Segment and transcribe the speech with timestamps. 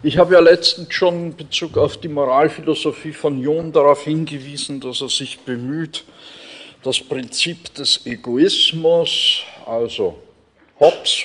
[0.00, 5.00] Ich habe ja letztens schon in Bezug auf die Moralphilosophie von Jung darauf hingewiesen, dass
[5.00, 6.04] er sich bemüht,
[6.84, 10.22] das Prinzip des Egoismus, also
[10.78, 11.24] Hobbes,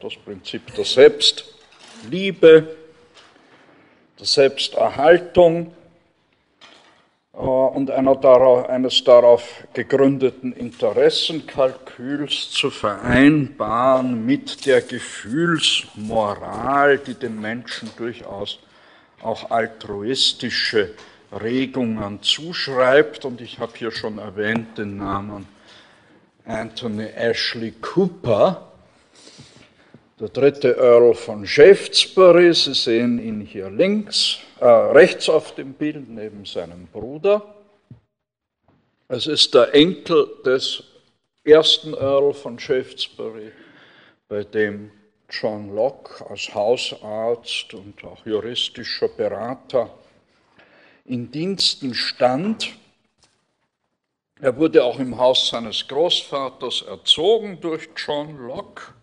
[0.00, 2.76] das Prinzip der Selbstliebe,
[4.20, 5.74] der Selbsterhaltung
[7.34, 18.58] äh, und eines darauf gegründeten Interessenkalküls zu vereinbaren mit der Gefühlsmoral, die dem Menschen durchaus
[19.22, 20.90] auch altruistische
[21.32, 23.24] Regungen zuschreibt.
[23.24, 25.48] Und ich habe hier schon erwähnt den Namen
[26.44, 28.71] Anthony Ashley Cooper,
[30.22, 32.54] der dritte Earl von Shaftesbury.
[32.54, 37.56] Sie sehen ihn hier links, äh, rechts auf dem Bild neben seinem Bruder.
[39.08, 40.84] Es ist der Enkel des
[41.42, 43.50] ersten Earl von Shaftesbury,
[44.28, 44.92] bei dem
[45.28, 49.90] John Locke als Hausarzt und auch juristischer Berater
[51.04, 52.70] in Diensten stand.
[54.40, 58.94] Er wurde auch im Haus seines Großvaters erzogen durch John Locke.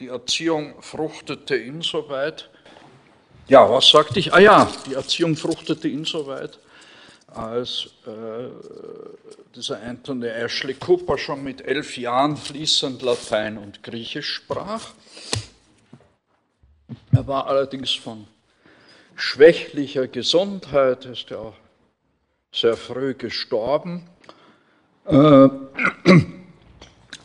[0.00, 2.50] Die Erziehung fruchtete insoweit.
[3.48, 4.34] Ja, was sagte ich?
[4.34, 6.58] Ah ja, die Erziehung fruchtete insoweit,
[7.28, 8.48] als äh,
[9.54, 14.90] dieser Anthony Ashley Cooper schon mit elf Jahren fließend Latein und Griechisch sprach.
[17.12, 18.26] Er war allerdings von
[19.14, 21.52] schwächlicher Gesundheit, ist ja
[22.52, 24.08] sehr früh gestorben.
[25.06, 25.48] Äh,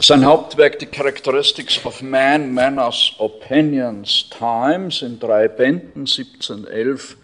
[0.07, 7.17] sein Hauptwerk, The Characteristics of Man, Manners, Opinions, Times, in drei Bänden, 1711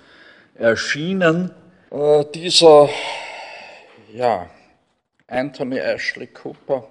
[0.56, 1.56] erschienen.
[1.90, 2.90] Äh, dieser,
[4.14, 4.50] ja,
[5.28, 6.88] Anthony Ashley Cooper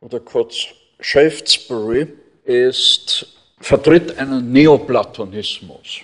[0.00, 0.66] oder kurz
[1.00, 2.08] Shaftesbury
[2.44, 3.26] ist
[3.60, 6.00] vertritt einen Neoplatonismus.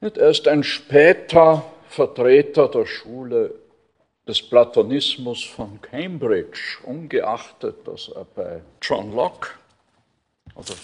[0.00, 3.54] Er ist ein später Vertreter der Schule
[4.28, 9.48] des Platonismus von Cambridge, ungeachtet, dass er bei John Locke
[10.54, 10.74] oder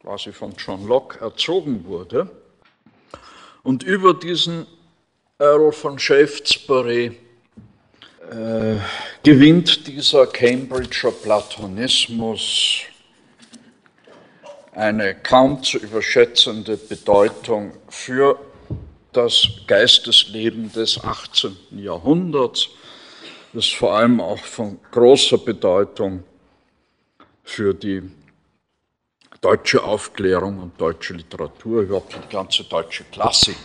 [0.00, 2.30] quasi von John Locke erzogen wurde.
[3.64, 4.66] Und über diesen
[5.40, 7.18] Earl von Shaftesbury
[8.30, 8.76] äh,
[9.24, 12.82] gewinnt dieser Cambridger Platonismus
[14.72, 18.38] eine kaum zu überschätzende Bedeutung für
[19.12, 21.56] das Geistesleben des 18.
[21.72, 22.68] Jahrhunderts.
[23.54, 26.22] Ist vor allem auch von großer Bedeutung
[27.42, 28.02] für die
[29.40, 33.56] deutsche Aufklärung und deutsche Literatur, überhaupt die ganze deutsche Klassik.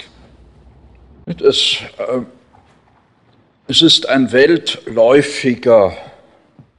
[1.26, 2.22] Es, äh,
[3.68, 5.96] es ist ein weltläufiger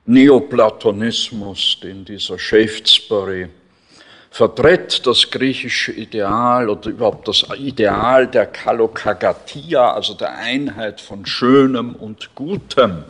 [0.06, 3.48] Neoplatonismus, den dieser Shaftesbury
[4.34, 11.94] vertritt das griechische Ideal oder überhaupt das Ideal der Kalokagatia, also der Einheit von Schönem
[11.94, 13.04] und Gutem.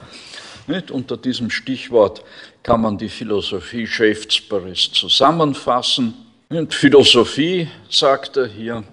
[0.66, 0.90] Nicht?
[0.90, 2.22] Unter diesem Stichwort
[2.62, 6.12] kann man die Philosophie Shaftesburys zusammenfassen.
[6.50, 8.84] Und Philosophie, sagt er hier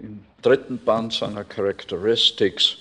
[0.00, 2.78] im dritten Band seiner Characteristics,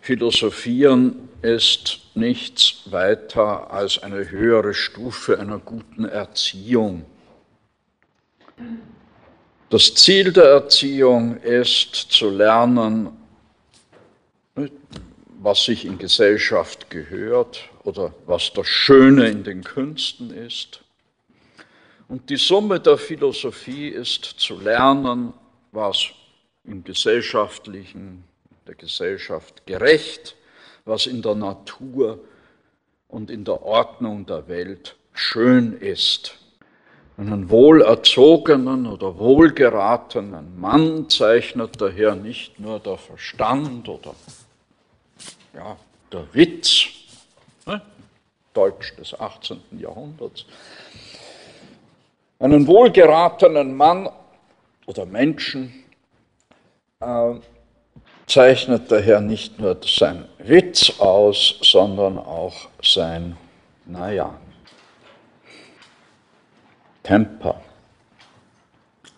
[0.00, 7.06] Philosophieren ist nichts weiter als eine höhere Stufe einer guten Erziehung.
[9.70, 13.10] Das Ziel der Erziehung ist zu lernen,
[15.40, 20.80] was sich in Gesellschaft gehört oder was das Schöne in den Künsten ist.
[22.08, 25.32] Und die Summe der Philosophie ist zu lernen,
[25.72, 26.06] was
[26.64, 28.24] im gesellschaftlichen,
[28.66, 30.36] der Gesellschaft gerecht,
[30.84, 32.20] was in der Natur
[33.08, 36.36] und in der Ordnung der Welt schön ist.
[37.16, 44.14] Einen wohlerzogenen oder wohlgeratenen Mann zeichnet daher nicht nur der Verstand oder
[45.54, 45.76] ja,
[46.12, 46.86] der Witz,
[47.66, 47.80] ne?
[48.52, 49.60] Deutsch des 18.
[49.78, 50.44] Jahrhunderts.
[52.40, 54.08] Einen wohlgeratenen Mann
[54.86, 55.84] oder Menschen
[56.98, 57.34] äh,
[58.26, 63.36] zeichnet daher nicht nur sein Witz aus, sondern auch sein,
[63.86, 64.34] naja,
[67.04, 67.60] Temper,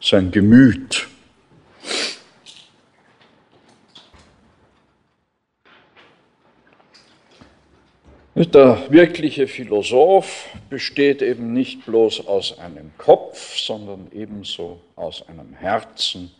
[0.00, 1.06] sein Gemüt.
[8.35, 16.33] Der wirkliche Philosoph besteht eben nicht bloß aus einem Kopf, sondern ebenso aus einem Herzen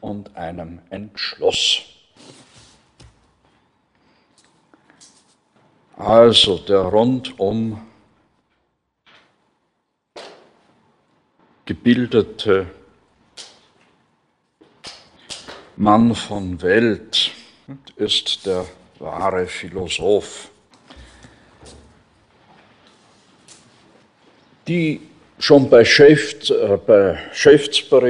[0.00, 1.82] und einem Entschluss.
[5.96, 7.87] Also der rundum
[11.68, 12.66] gebildete
[15.76, 17.30] Mann von Welt
[17.96, 18.64] ist der
[18.98, 20.48] wahre Philosoph.
[24.66, 25.02] Die
[25.38, 26.78] schon bei, Schäft, äh,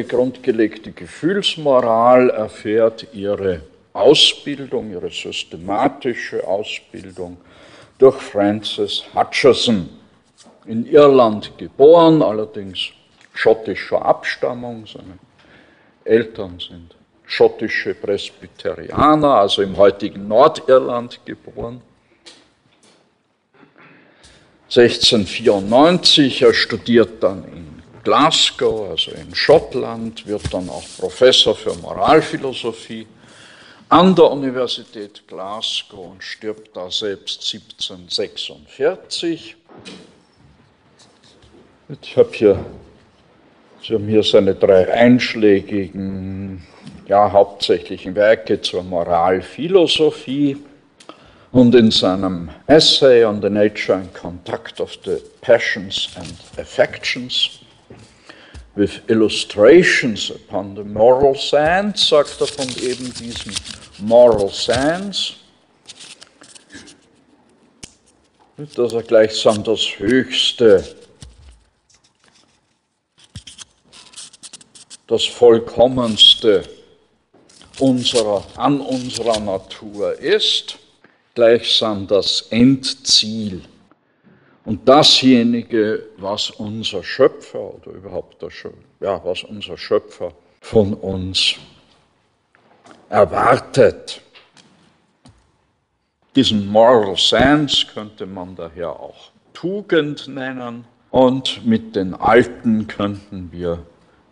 [0.05, 3.63] grundgelegte Gefühlsmoral erfährt ihre
[3.93, 7.39] Ausbildung, ihre systematische Ausbildung
[7.99, 9.89] durch Francis Hutcheson.
[10.65, 12.93] In Irland geboren, allerdings
[13.39, 14.87] schottischer Abstammung.
[14.87, 15.19] Seine
[16.05, 21.81] Eltern sind schottische Presbyterianer, also im heutigen Nordirland geboren.
[24.65, 33.07] 1694, er studiert dann in Glasgow, also in Schottland, wird dann auch Professor für Moralphilosophie
[33.89, 39.57] an der Universität Glasgow und stirbt da selbst 1746.
[42.03, 42.65] Ich habe hier,
[43.87, 46.67] Sie haben hier seine drei einschlägigen,
[47.07, 50.57] ja, hauptsächlichen Werke zur Moralphilosophie.
[51.51, 57.61] Und in seinem Essay on the Nature and Conduct of the Passions and Affections
[58.75, 63.53] with Illustrations upon the Moral Sands, sagt er von eben diesem
[63.99, 65.37] Moral Sands,
[68.75, 70.85] dass er gleichsam das höchste,
[75.09, 76.63] das vollkommenste
[77.81, 80.79] unserer, an unserer Natur ist
[81.35, 83.63] gleichsam das Endziel
[84.65, 91.55] und dasjenige, was unser Schöpfer oder überhaupt der Schöpfer, ja, was unser Schöpfer von uns
[93.09, 94.21] erwartet.
[96.37, 103.87] Diesen Moral Sense könnte man daher auch Tugend nennen und mit den Alten könnten wir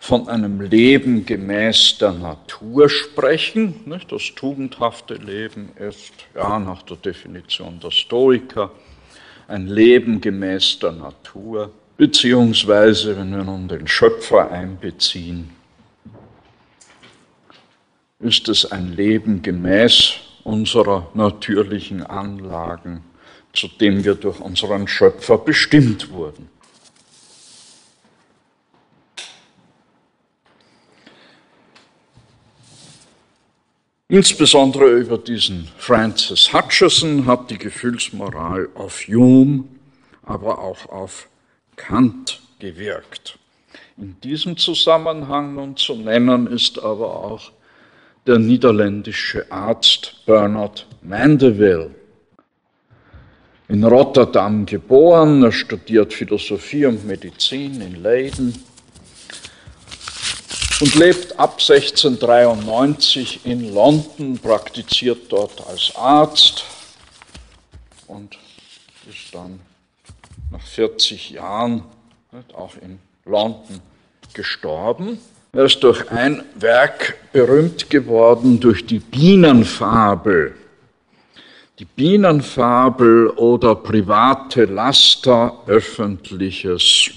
[0.07, 3.75] von einem Leben gemäß der Natur sprechen.
[4.09, 8.71] Das tugendhafte Leben ist, ja, nach der Definition der Stoiker,
[9.49, 15.51] ein Leben gemäß der Natur, beziehungsweise, wenn wir nun den Schöpfer einbeziehen,
[18.21, 23.03] ist es ein Leben gemäß unserer natürlichen Anlagen,
[23.53, 26.49] zu dem wir durch unseren Schöpfer bestimmt wurden.
[34.09, 39.65] Insbesondere über diesen Francis Hutcheson hat die Gefühlsmoral auf Hume,
[40.23, 41.29] aber auch auf
[41.75, 43.37] Kant gewirkt.
[43.97, 47.51] In diesem Zusammenhang nun zu nennen ist aber auch
[48.29, 51.91] der niederländische Arzt Bernard Mandeville.
[53.69, 58.55] In Rotterdam geboren, er studiert Philosophie und Medizin in Leiden
[60.81, 66.65] und lebt ab 1693 in London, praktiziert dort als Arzt
[68.07, 68.37] und
[69.09, 69.61] ist dann
[70.51, 71.85] nach 40 Jahren
[72.53, 73.81] auch in London
[74.35, 75.19] gestorben.
[75.53, 80.55] Er ist durch ein Werk berühmt geworden, durch die Bienenfabel.
[81.79, 87.11] Die Bienenfabel oder private Laster, öffentliches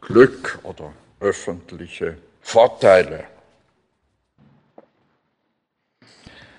[0.00, 3.24] Glück oder öffentliche Vorteile.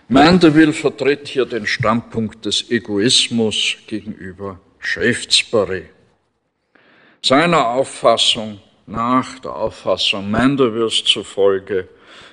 [0.09, 5.85] Mandeville vertritt hier den Standpunkt des Egoismus gegenüber Shaftesbury.
[7.21, 11.87] Seiner Auffassung nach, der Auffassung Mandevilles zufolge,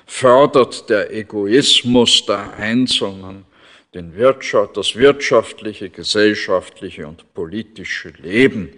[0.07, 3.45] fördert der Egoismus der Einzelnen
[3.93, 8.73] den Wirtschaft, das wirtschaftliche, gesellschaftliche und politische Leben.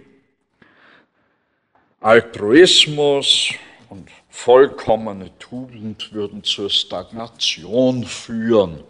[2.01, 3.53] Altruismus
[3.89, 8.83] und vollkommene Tugend würden zur Stagnation führen.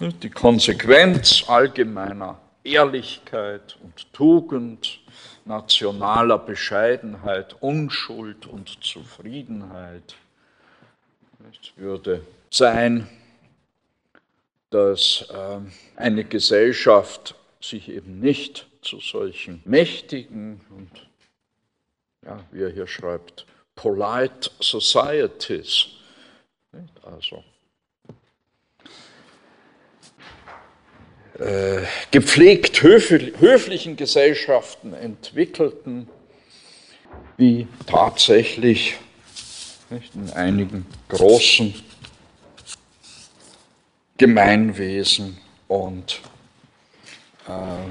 [0.00, 5.00] Die Konsequenz allgemeiner Ehrlichkeit und Tugend,
[5.44, 10.14] nationaler Bescheidenheit, Unschuld und Zufriedenheit
[11.76, 13.08] würde sein,
[14.70, 21.08] dass ähm, eine Gesellschaft sich eben nicht zu solchen mächtigen und,
[22.24, 23.44] ja, wie er hier schreibt,
[23.76, 25.86] polite societies.
[27.02, 27.44] Also
[31.38, 36.08] äh, gepflegt höflichen Gesellschaften entwickelten,
[37.36, 38.96] wie tatsächlich
[40.14, 41.74] in einigen großen
[44.16, 45.38] Gemeinwesen
[45.68, 46.20] und
[47.48, 47.90] äh,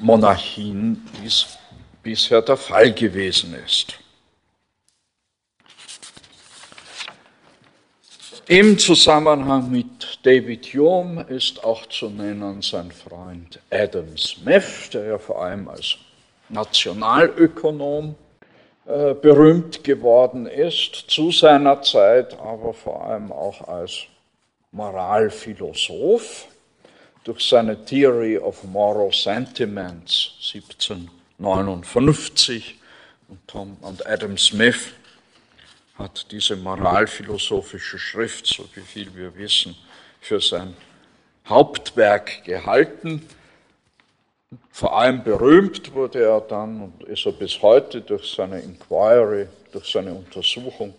[0.00, 1.46] Monarchien dies
[2.02, 3.98] bisher der Fall gewesen ist.
[8.48, 15.18] Im Zusammenhang mit David Hume ist auch zu nennen sein Freund Adam Smith, der ja
[15.18, 15.96] vor allem als
[16.48, 18.16] Nationalökonom
[18.86, 24.02] äh, berühmt geworden ist, zu seiner Zeit, aber vor allem auch als
[24.72, 26.48] Moralphilosoph
[27.24, 32.78] durch seine Theory of Moral Sentiments 1759
[33.28, 33.38] und,
[33.80, 34.92] und Adam Smith
[35.96, 39.76] hat diese moralphilosophische Schrift, so wie viel wir wissen,
[40.20, 40.74] für sein
[41.46, 43.26] Hauptwerk gehalten.
[44.70, 49.90] Vor allem berühmt wurde er dann und ist er bis heute durch seine Inquiry, durch
[49.90, 50.94] seine Untersuchung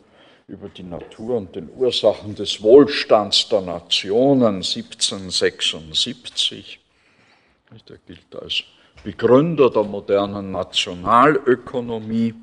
[0.48, 6.80] über die Natur und den Ursachen des Wohlstands der Nationen 1776.
[7.72, 8.64] Er gilt als
[9.04, 12.36] Begründer der modernen Nationalökonomie.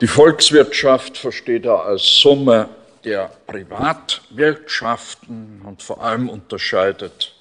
[0.00, 2.70] Die Volkswirtschaft versteht er als Summe
[3.04, 7.34] der Privatwirtschaften und vor allem unterscheidet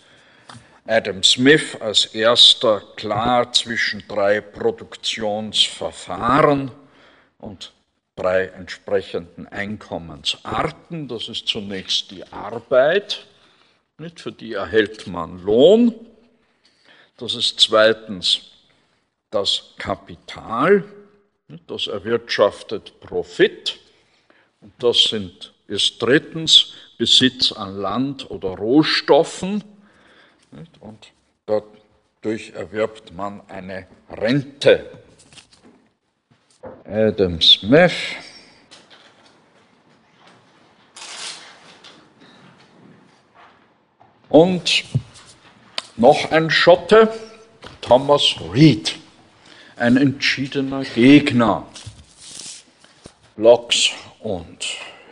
[0.85, 6.71] Adam Smith als erster klar zwischen drei Produktionsverfahren
[7.37, 7.71] und
[8.17, 11.07] drei entsprechenden Einkommensarten.
[11.07, 13.25] Das ist zunächst die Arbeit,
[13.97, 14.19] nicht?
[14.19, 15.95] für die erhält man Lohn.
[17.15, 18.41] Das ist zweitens
[19.29, 20.83] das Kapital?
[21.67, 23.79] Das erwirtschaftet Profit.
[24.61, 29.63] Und das sind, ist drittens Besitz an Land oder Rohstoffen.
[30.79, 31.11] Und
[31.45, 34.89] dadurch erwirbt man eine Rente.
[36.85, 37.93] Adam Smith.
[44.29, 44.83] Und
[45.95, 47.11] noch ein Schotte,
[47.81, 48.98] Thomas Reed,
[49.79, 51.65] ein entschiedener Gegner
[53.37, 54.65] Locks und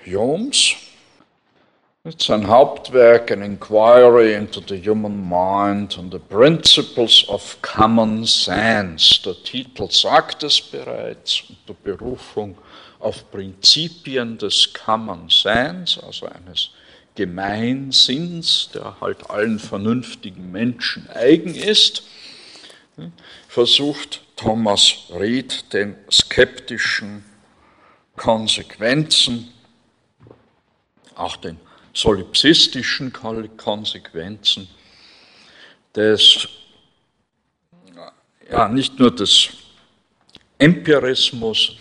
[0.06, 0.76] Jones.
[2.18, 9.22] Sein Hauptwerk, An Inquiry into the Human Mind and the Principles of Common Sense.
[9.24, 12.58] Der Titel sagt es bereits, unter Berufung
[13.00, 16.70] auf Prinzipien des Common Sense, also eines
[17.16, 22.04] Gemeinsinns, der halt allen vernünftigen Menschen eigen ist,
[23.50, 27.26] versucht Thomas Reed den skeptischen
[28.16, 29.52] Konsequenzen,
[31.16, 31.60] auch den
[31.92, 34.70] solipsistischen Konsequenzen
[35.96, 36.48] des,
[38.50, 39.50] ja, nicht nur des
[40.60, 41.76] Empirismus,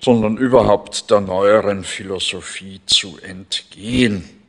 [0.00, 4.39] sondern überhaupt der neueren Philosophie zu entgehen.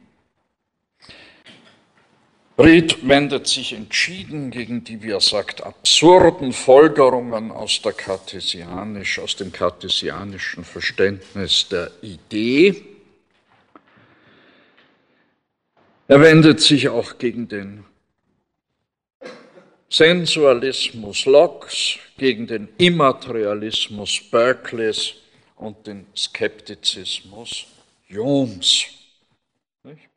[2.57, 9.35] Ried wendet sich entschieden gegen die, wie er sagt, absurden Folgerungen aus, der Kartesianisch, aus
[9.35, 12.91] dem kartesianischen Verständnis der Idee
[16.11, 17.85] Er wendet sich auch gegen den
[19.89, 25.13] Sensualismus Locks, gegen den Immaterialismus Berkeleys
[25.55, 27.65] und den Skeptizismus
[28.13, 28.87] Humes.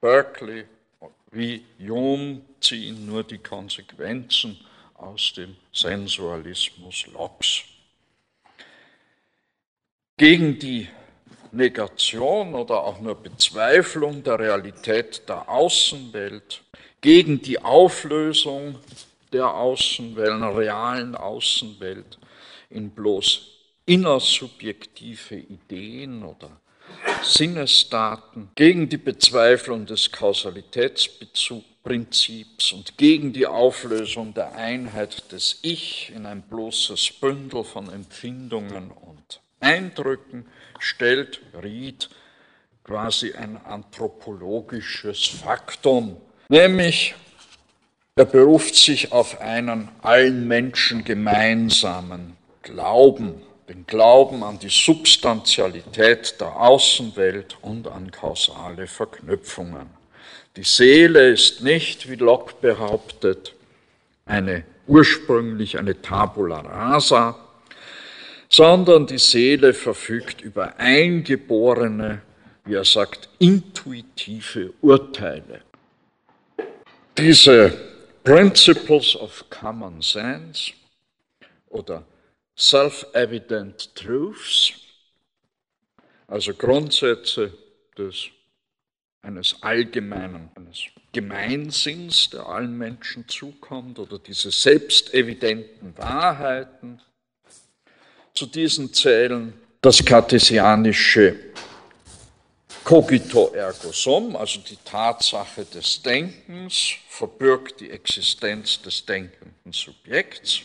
[0.01, 0.65] Berkeley
[1.35, 4.59] wie Hume ziehen nur die Konsequenzen
[4.95, 7.65] aus dem Sensualismus Locks.
[10.17, 10.89] Gegen die
[11.51, 16.63] Negation oder auch nur Bezweiflung der Realität der Außenwelt,
[17.01, 18.79] gegen die Auflösung
[19.33, 22.19] der Außenwelt, einer realen Außenwelt
[22.71, 23.51] in bloß
[23.87, 26.61] innersubjektive Ideen oder
[27.25, 36.27] Sinnesdaten, gegen die Bezweiflung des Kausalitätsprinzips und gegen die Auflösung der Einheit des Ich in
[36.27, 40.47] ein bloßes Bündel von Empfindungen und Eindrücken,
[40.79, 42.11] stellt Ried
[42.85, 47.15] quasi ein anthropologisches Faktum, nämlich
[48.17, 56.57] er beruft sich auf einen allen Menschen gemeinsamen Glauben, den Glauben an die Substantialität der
[56.57, 59.89] Außenwelt und an kausale Verknüpfungen.
[60.57, 63.55] Die Seele ist nicht, wie Locke behauptet,
[64.27, 67.37] eine ursprünglich eine Tabula rasa,
[68.49, 72.23] sondern die Seele verfügt über eingeborene,
[72.65, 75.63] wie er sagt, intuitive Urteile.
[77.17, 77.73] Diese
[78.23, 80.73] Principles of Common Sense
[81.69, 82.05] oder
[82.57, 84.73] Self-Evident Truths,
[86.27, 87.53] also Grundsätze
[87.99, 88.27] des,
[89.23, 97.01] eines allgemeinen, eines Gemeinsinns, der allen Menschen zukommt, oder diese selbstevidenten Wahrheiten,
[98.35, 101.39] zu diesen zählen das kartesianische
[102.85, 110.63] Cogito ergo sum, also die Tatsache des Denkens, verbirgt die Existenz des denkenden Subjekts.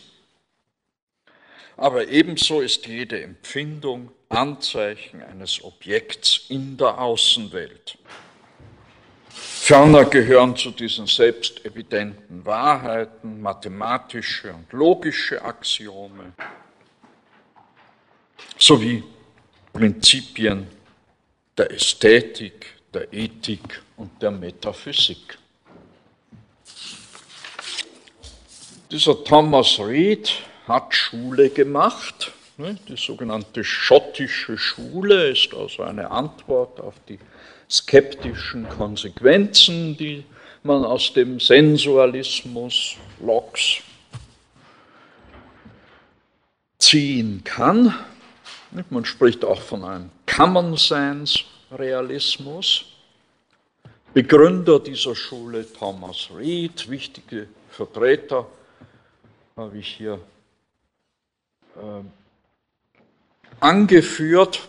[1.80, 7.96] Aber ebenso ist jede Empfindung Anzeichen eines Objekts in der Außenwelt.
[9.30, 16.34] Ferner gehören zu diesen selbstevidenten Wahrheiten mathematische und logische Axiome
[18.58, 19.02] sowie
[19.72, 20.66] Prinzipien
[21.56, 25.38] der Ästhetik, der Ethik und der Metaphysik.
[28.90, 30.30] Dieser Thomas Reed
[30.70, 32.32] hat Schule gemacht.
[32.56, 32.78] Ne?
[32.88, 37.18] Die sogenannte schottische Schule ist also eine Antwort auf die
[37.68, 40.24] skeptischen Konsequenzen, die
[40.62, 43.78] man aus dem Sensualismus Locks
[46.78, 47.94] ziehen kann.
[48.90, 51.40] Man spricht auch von einem Common Sense
[51.72, 52.84] Realismus.
[54.14, 58.46] Begründer dieser Schule Thomas Reed, wichtige Vertreter,
[59.56, 60.20] habe ich hier
[63.60, 64.68] angeführt.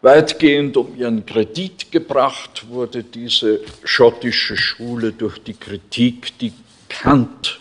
[0.00, 6.52] Weitgehend um ihren Kredit gebracht wurde diese schottische Schule durch die Kritik, die
[6.88, 7.58] Kant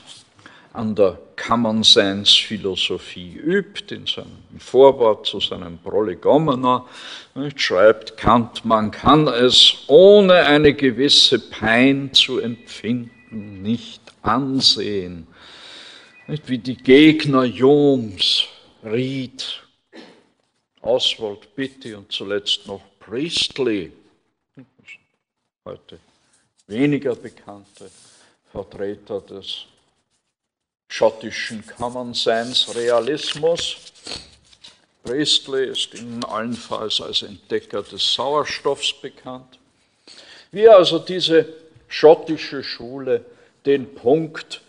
[0.74, 6.86] an der Common Sense Philosophie übt, in seinem Vorwort zu seinem Prolegomena,
[7.56, 15.28] schreibt Kant, man kann es ohne eine gewisse Pein zu empfinden nicht ansehen.
[16.28, 18.44] Wie die Gegner Joms,
[18.84, 19.64] Ried,
[20.82, 23.94] Oswald Bitty und zuletzt noch Priestley,
[25.64, 26.00] heute
[26.68, 27.90] weniger bekannte
[28.52, 29.68] Vertreter des
[30.90, 33.78] schottischen Common Sense Realismus.
[35.04, 39.60] Priestley ist Ihnen allenfalls als Entdecker des Sauerstoffs bekannt.
[40.52, 41.54] Wie also diese
[41.88, 43.24] schottische Schule
[43.66, 44.62] den Punkt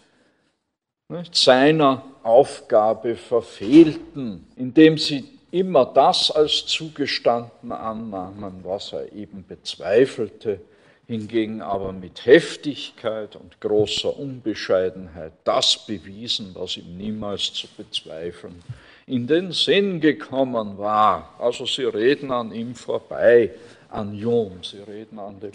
[1.32, 10.60] seiner Aufgabe verfehlten, indem sie immer das als zugestanden annahmen, was er eben bezweifelte,
[11.06, 18.62] hingegen aber mit Heftigkeit und großer Unbescheidenheit das bewiesen, was ihm niemals zu bezweifeln
[19.06, 21.34] in den Sinn gekommen war.
[21.38, 23.52] Also sie reden an ihm vorbei,
[23.88, 25.52] an Jom, sie reden an dem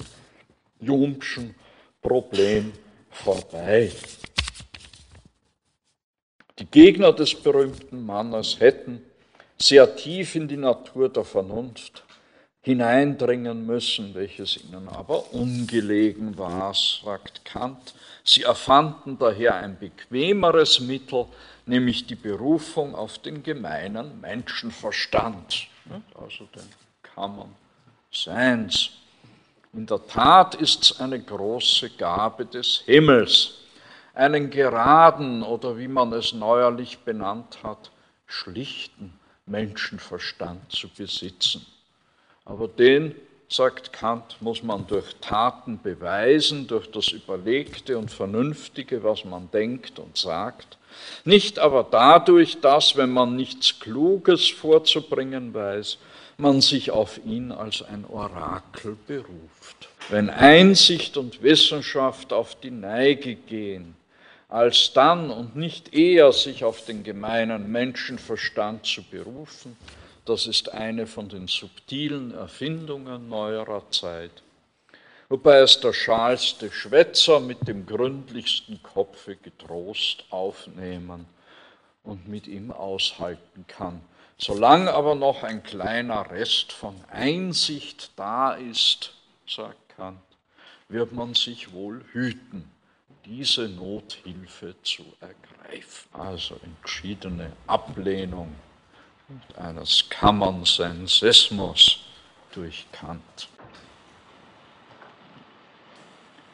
[0.79, 1.53] Jomschen
[2.01, 2.73] Problem
[3.11, 3.91] vorbei.
[6.59, 9.01] Die Gegner des berühmten Mannes hätten
[9.57, 12.03] sehr tief in die Natur der Vernunft
[12.61, 17.93] hineindringen müssen, welches ihnen aber ungelegen war, sagt Kant.
[18.23, 21.25] Sie erfanden daher ein bequemeres Mittel,
[21.65, 25.67] nämlich die Berufung auf den gemeinen Menschenverstand,
[26.15, 26.69] also den
[27.15, 27.49] Common
[28.11, 28.89] Sense.
[29.73, 33.62] In der Tat ist es eine große Gabe des Himmels,
[34.13, 37.91] einen geraden oder wie man es neuerlich benannt hat,
[38.27, 39.13] schlichten
[39.45, 41.65] Menschenverstand zu besitzen.
[42.45, 43.15] Aber den,
[43.49, 49.99] sagt Kant, muss man durch Taten beweisen, durch das Überlegte und Vernünftige, was man denkt
[49.99, 50.77] und sagt.
[51.25, 55.97] Nicht aber dadurch, dass, wenn man nichts Kluges vorzubringen weiß,
[56.37, 59.89] man sich auf ihn als ein Orakel beruft.
[60.09, 63.95] Wenn Einsicht und Wissenschaft auf die Neige gehen,
[64.53, 69.75] als dann und nicht eher sich auf den gemeinen Menschenverstand zu berufen,
[70.25, 74.43] das ist eine von den subtilen Erfindungen neuerer Zeit.
[75.27, 81.25] Wobei es der schalste Schwätzer mit dem gründlichsten Kopfe getrost aufnehmen
[82.03, 84.01] und mit ihm aushalten kann.
[84.37, 89.15] Solange aber noch ein kleiner Rest von Einsicht da ist,
[89.47, 90.19] sagt Kant,
[90.89, 92.72] wird man sich wohl hüten,
[93.25, 96.09] diese Nothilfe zu ergreifen.
[96.13, 98.55] Also entschiedene Ablehnung
[99.55, 101.99] eines Kammernsensismus
[102.51, 103.47] durch Kant.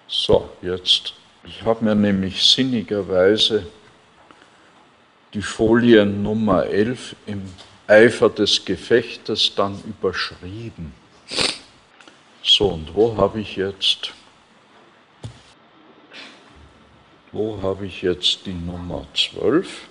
[0.08, 3.67] So, jetzt, ich habe mir nämlich sinnigerweise
[5.34, 7.43] die Folie Nummer 11 im
[7.88, 10.93] Eifer des Gefechtes dann überschrieben.
[12.43, 14.12] So, und wo habe ich jetzt,
[17.32, 19.88] wo habe ich jetzt die Nummer 12?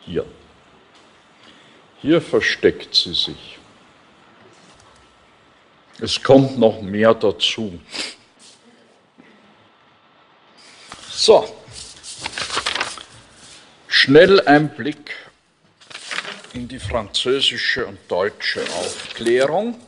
[0.00, 0.26] Hier.
[2.00, 3.58] Hier versteckt sie sich.
[6.00, 7.78] Es kommt noch mehr dazu.
[11.08, 11.46] So,
[13.86, 15.14] schnell ein Blick
[16.54, 19.80] in die französische und deutsche Aufklärung.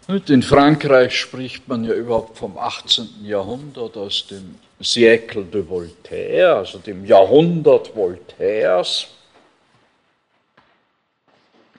[0.11, 3.23] in Frankreich spricht man ja überhaupt vom 18.
[3.23, 9.07] Jahrhundert aus dem Siècle de Voltaire, also dem Jahrhundert Voltaires.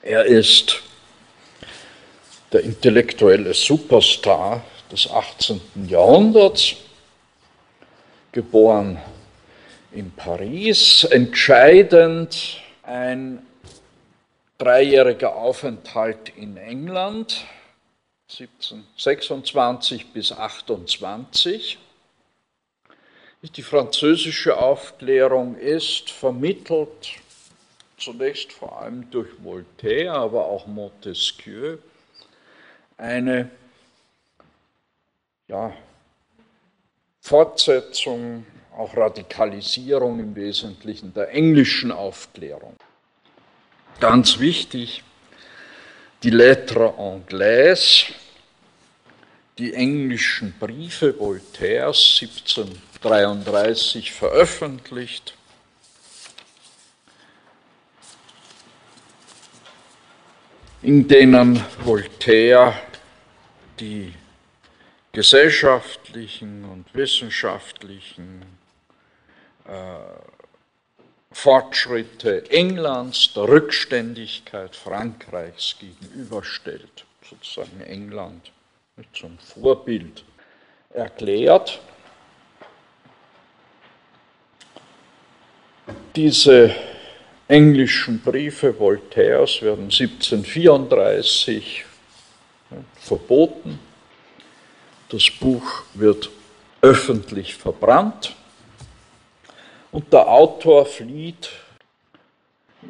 [0.02, 0.82] Er ist
[2.52, 5.60] der intellektuelle Superstar des 18.
[5.88, 6.76] Jahrhunderts,
[8.32, 8.98] geboren
[9.92, 13.44] in Paris, entscheidend ein
[14.56, 17.44] dreijähriger Aufenthalt in England,
[18.40, 21.78] 1726 bis 28.
[23.42, 27.10] Die französische Aufklärung ist vermittelt
[27.98, 31.76] zunächst vor allem durch Voltaire, aber auch Montesquieu,
[32.96, 33.50] eine
[35.48, 35.72] ja,
[37.20, 42.76] Fortsetzung, auch Radikalisierung im Wesentlichen der englischen Aufklärung.
[44.00, 45.04] Ganz wichtig,
[46.22, 48.06] die Lettres Anglaises,
[49.58, 55.34] die englischen Briefe Voltaires 1733 veröffentlicht,
[60.80, 62.74] in denen Voltaire
[63.78, 64.14] die
[65.12, 68.44] gesellschaftlichen und wissenschaftlichen
[69.66, 69.98] äh,
[71.30, 78.50] Fortschritte Englands der Rückständigkeit Frankreichs gegenüberstellt, sozusagen England
[79.12, 80.24] zum Vorbild
[80.90, 81.80] erklärt.
[86.14, 86.74] Diese
[87.48, 91.84] englischen Briefe Voltaires werden 1734
[92.96, 93.78] verboten.
[95.08, 96.30] Das Buch wird
[96.80, 98.34] öffentlich verbrannt
[99.92, 101.50] und der Autor flieht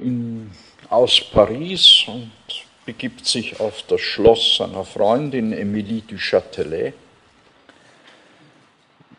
[0.00, 0.50] in,
[0.88, 2.30] aus Paris und
[2.84, 6.94] begibt sich auf das Schloss seiner Freundin Emilie du Châtelet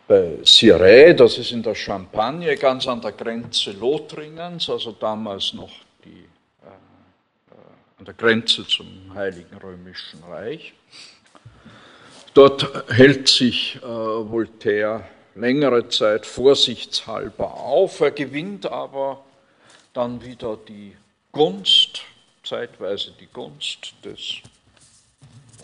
[0.06, 5.70] bei Cirey, das ist in der Champagne, ganz an der Grenze Lothringens, also damals noch
[6.04, 6.10] die,
[6.62, 10.74] äh, äh, an der Grenze zum Heiligen Römischen Reich.
[12.34, 19.24] Dort hält sich äh, Voltaire längere Zeit vorsichtshalber auf, er gewinnt aber
[19.94, 20.94] dann wieder die
[21.32, 22.02] Gunst,
[22.44, 24.40] zeitweise die Gunst des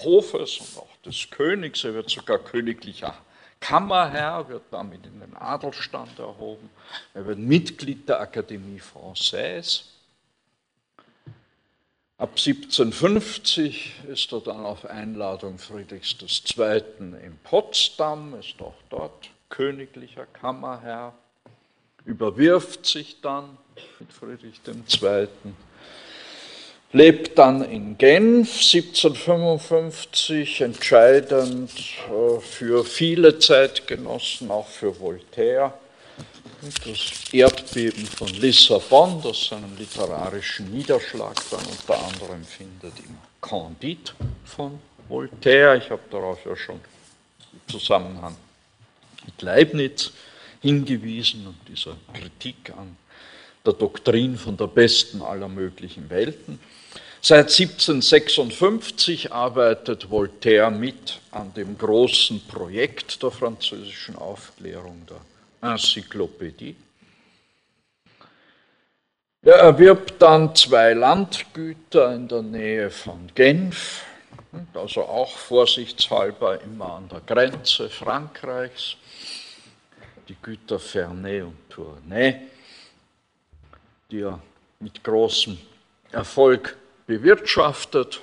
[0.02, 3.14] Hofes und auch des Königs, er wird sogar königlicher
[3.60, 6.70] Kammerherr, wird damit in den Adelstand erhoben.
[7.12, 9.82] Er wird Mitglied der Akademie Française.
[12.16, 16.16] Ab 1750 ist er dann auf Einladung Friedrichs
[16.56, 16.82] II.
[16.98, 21.14] in Potsdam, ist auch dort königlicher Kammerherr,
[22.04, 23.56] überwirft sich dann
[23.98, 25.28] mit Friedrich II
[26.92, 35.72] lebt dann in Genf 1755, entscheidend äh, für viele Zeitgenossen, auch für Voltaire.
[36.84, 44.12] Das Erdbeben von Lissabon, das seinen literarischen Niederschlag dann unter anderem findet im Candide
[44.44, 45.78] von Voltaire.
[45.78, 48.36] Ich habe darauf ja schon im Zusammenhang
[49.24, 50.12] mit Leibniz
[50.60, 52.94] hingewiesen und dieser Kritik an
[53.64, 56.58] der Doktrin von der besten aller möglichen Welten.
[57.22, 66.76] Seit 1756 arbeitet Voltaire mit an dem großen Projekt der französischen Aufklärung, der Enzyklopädie.
[69.42, 74.02] Er erwirbt dann zwei Landgüter in der Nähe von Genf,
[74.72, 78.96] also auch vorsichtshalber immer an der Grenze Frankreichs,
[80.26, 82.40] die Güter Ferney und Tournai,
[84.10, 84.40] die er
[84.78, 85.58] mit großem
[86.12, 86.76] Erfolg
[87.10, 88.22] bewirtschaftet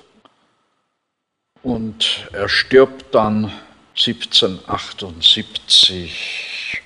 [1.62, 3.52] und er stirbt dann
[3.94, 6.80] 1778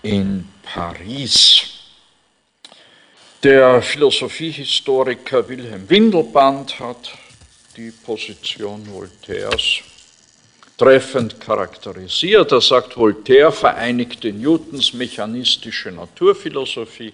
[0.00, 1.66] in Paris.
[3.42, 7.12] Der Philosophiehistoriker Wilhelm Windelband hat
[7.76, 9.80] die Position Voltaires
[10.78, 12.50] treffend charakterisiert.
[12.50, 17.12] Er sagt, Voltaire vereinigte Newtons mechanistische Naturphilosophie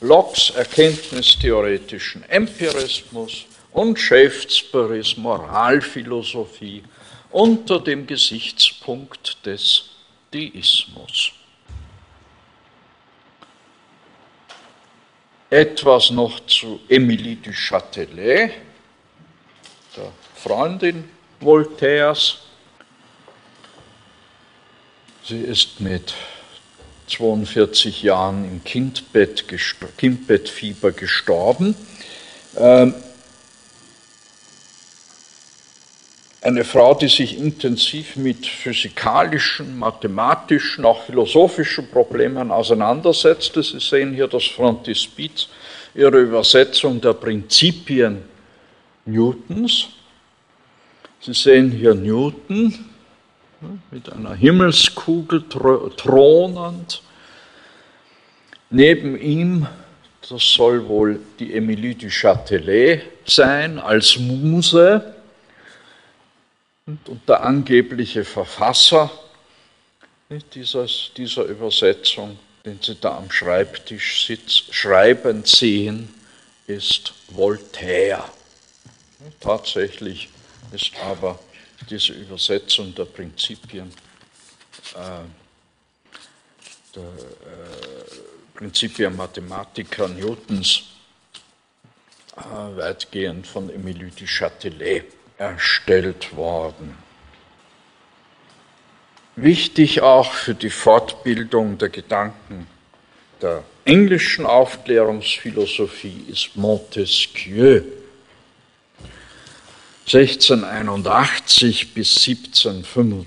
[0.00, 6.82] Locke's erkenntnistheoretischen Empirismus und Shakespeares Moralphilosophie
[7.30, 9.90] unter dem Gesichtspunkt des
[10.32, 11.32] Deismus.
[15.48, 18.50] Etwas noch zu Emilie du Châtelet,
[19.96, 21.08] der Freundin
[21.40, 22.38] Voltaires.
[25.24, 26.12] Sie ist mit
[27.06, 29.44] 42 Jahren im Kindbett,
[29.96, 31.74] Kindbettfieber gestorben.
[32.56, 32.94] Ähm,
[36.42, 43.62] eine Frau, die sich intensiv mit physikalischen, mathematischen, auch philosophischen Problemen auseinandersetzte.
[43.62, 45.48] Sie sehen hier das Frontispiz,
[45.94, 48.22] ihre Übersetzung der Prinzipien
[49.06, 49.88] Newtons.
[51.20, 52.90] Sie sehen hier Newton
[53.90, 57.02] mit einer Himmelskugel thronend.
[58.70, 59.66] Neben ihm,
[60.28, 65.14] das soll wohl die Emilie du Châtelet sein, als Muse
[66.86, 69.10] und der angebliche Verfasser
[70.28, 76.12] dieser Übersetzung, den Sie da am Schreibtisch sitzt, schreibend sehen,
[76.66, 78.24] ist Voltaire.
[79.40, 80.28] Tatsächlich
[80.72, 81.38] ist aber
[81.88, 83.92] diese Übersetzung der Prinzipien
[84.94, 85.24] äh,
[86.94, 90.84] der äh, Principia Mathematica Newtons
[92.36, 92.40] äh,
[92.76, 95.04] weitgehend von Emilie du Châtelet
[95.38, 96.96] erstellt worden.
[99.36, 102.66] Wichtig auch für die Fortbildung der Gedanken
[103.42, 107.82] der englischen Aufklärungsphilosophie ist Montesquieu.
[110.06, 113.26] 1681 bis 1785,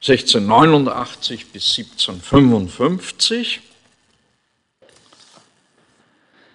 [0.00, 3.60] 1689 bis 1755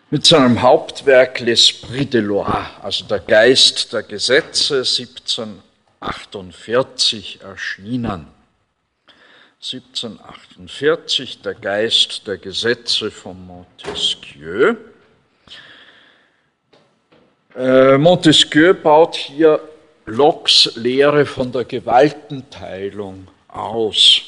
[0.10, 8.26] mit seinem Hauptwerk L'Esprit de Loi, also der Geist der Gesetze, 1748 erschienen.
[9.62, 14.76] 1748 der Geist der Gesetze von Montesquieu.
[17.56, 19.62] Äh, Montesquieu baut hier
[20.06, 24.24] Locke's Lehre von der Gewaltenteilung aus.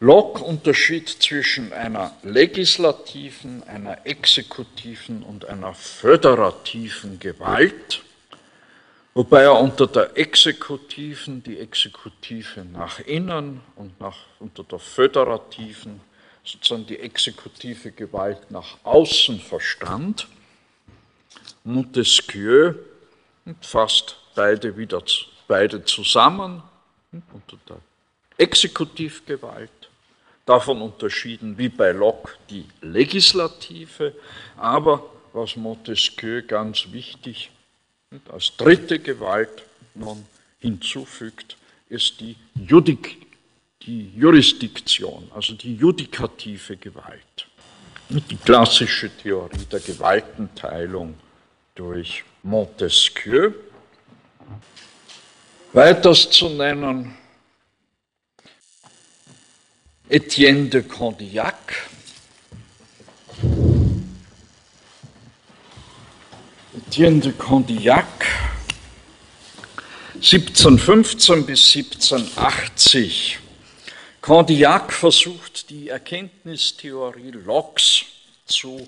[0.00, 8.02] Locke unterschied zwischen einer legislativen, einer exekutiven und einer föderativen Gewalt,
[9.14, 16.00] wobei er unter der exekutiven die Exekutive nach innen und nach, unter der föderativen
[16.42, 20.26] sozusagen die exekutive Gewalt nach außen verstand.
[21.64, 22.74] Montesquieu
[23.60, 25.02] fasst beide wieder
[25.46, 26.62] beide zusammen
[27.32, 27.78] unter der
[28.38, 29.70] Exekutivgewalt
[30.46, 34.14] davon unterschieden wie bei Locke die Legislative,
[34.56, 37.50] aber was Montesquieu ganz wichtig
[38.30, 39.62] als dritte Gewalt
[39.94, 40.26] nun
[40.58, 41.56] hinzufügt,
[41.88, 43.26] ist die, Judik,
[43.82, 47.46] die Jurisdiktion, also die judikative Gewalt.
[48.08, 51.14] Die klassische Theorie der Gewaltenteilung
[51.74, 53.52] durch Montesquieu.
[55.72, 57.16] Weiters zu nennen
[60.08, 61.88] Etienne de Condillac.
[66.74, 68.26] Etienne de Condillac,
[70.14, 73.38] 1715 bis 1780.
[74.20, 78.04] Condillac versucht, die Erkenntnistheorie Locke's
[78.44, 78.86] zu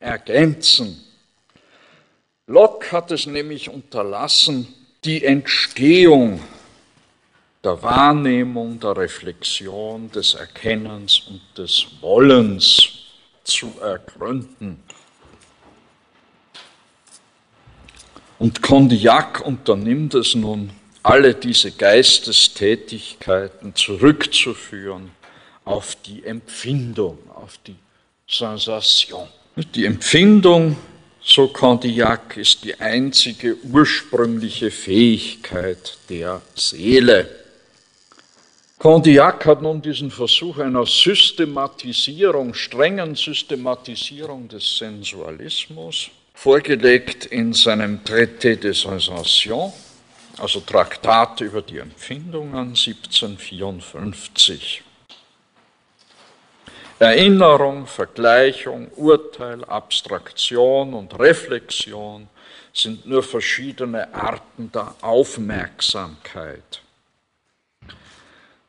[0.00, 1.04] ergänzen.
[2.46, 4.68] Locke hat es nämlich unterlassen,
[5.04, 6.40] die Entstehung
[7.64, 12.90] der Wahrnehmung, der Reflexion, des Erkennens und des Wollens
[13.42, 14.80] zu ergründen.
[18.38, 20.70] Und Condillac unternimmt es nun,
[21.02, 25.10] alle diese Geistestätigkeiten zurückzuführen
[25.64, 27.74] auf die Empfindung, auf die
[28.28, 29.26] Sensation.
[29.74, 30.76] Die Empfindung,
[31.26, 37.28] so Condillac, ist die einzige ursprüngliche Fähigkeit der Seele.
[38.78, 48.54] Condillac hat nun diesen Versuch einer Systematisierung, strengen Systematisierung des Sensualismus vorgelegt in seinem Traité
[48.54, 49.72] des Sensations,
[50.38, 54.85] also Traktat über die Empfindungen 1754.
[56.98, 62.28] Erinnerung, Vergleichung, Urteil, Abstraktion und Reflexion
[62.72, 66.80] sind nur verschiedene Arten der Aufmerksamkeit.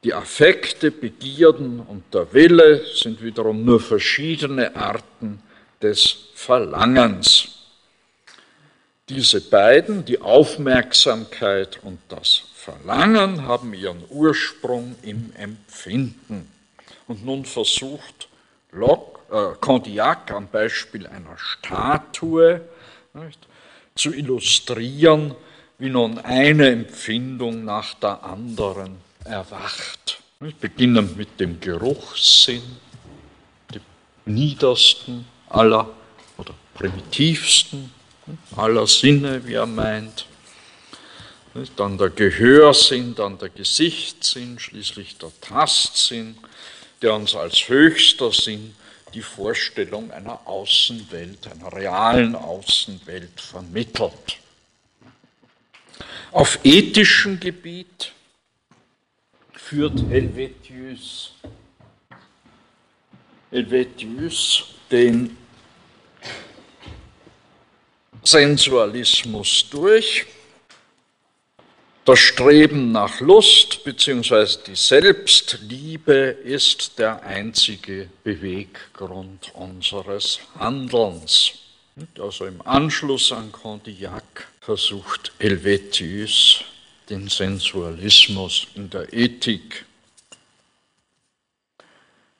[0.03, 5.41] Die Affekte, Begierden und der Wille sind wiederum nur verschiedene Arten
[5.81, 7.49] des Verlangens.
[9.07, 16.56] Diese beiden, die Aufmerksamkeit und das Verlangen, haben ihren Ursprung im Empfinden.
[17.07, 18.27] Und nun versucht
[18.71, 22.61] Locke, äh, Condillac am Beispiel einer Statue
[23.13, 23.39] nicht,
[23.95, 25.35] zu illustrieren,
[25.79, 30.21] wie nun eine Empfindung nach der anderen erwacht.
[30.59, 32.61] Beginnend mit dem Geruchssinn,
[33.73, 33.81] dem
[34.25, 35.89] niedersten aller
[36.37, 37.91] oder primitivsten
[38.55, 40.25] aller Sinne, wie er meint.
[41.75, 46.37] Dann der Gehörsinn, dann der Gesichtssinn, schließlich der Tastsinn,
[47.01, 48.75] der uns als höchster Sinn
[49.13, 54.37] die Vorstellung einer Außenwelt, einer realen Außenwelt vermittelt.
[56.31, 58.11] Auf ethischem Gebiet
[59.53, 61.33] führt Helvetius,
[63.49, 65.37] Helvetius den
[68.23, 70.25] Sensualismus durch.
[72.07, 74.47] Das Streben nach Lust bzw.
[74.65, 81.51] die Selbstliebe ist der einzige Beweggrund unseres Handelns.
[82.17, 86.63] Also im Anschluss an Condillac versucht Helvetius
[87.09, 89.83] den Sensualismus in der Ethik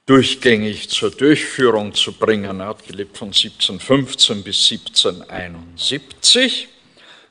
[0.06, 2.62] durchgängig zur Durchführung zu bringen.
[2.62, 6.69] Er hat gelebt von 1715 bis 1771.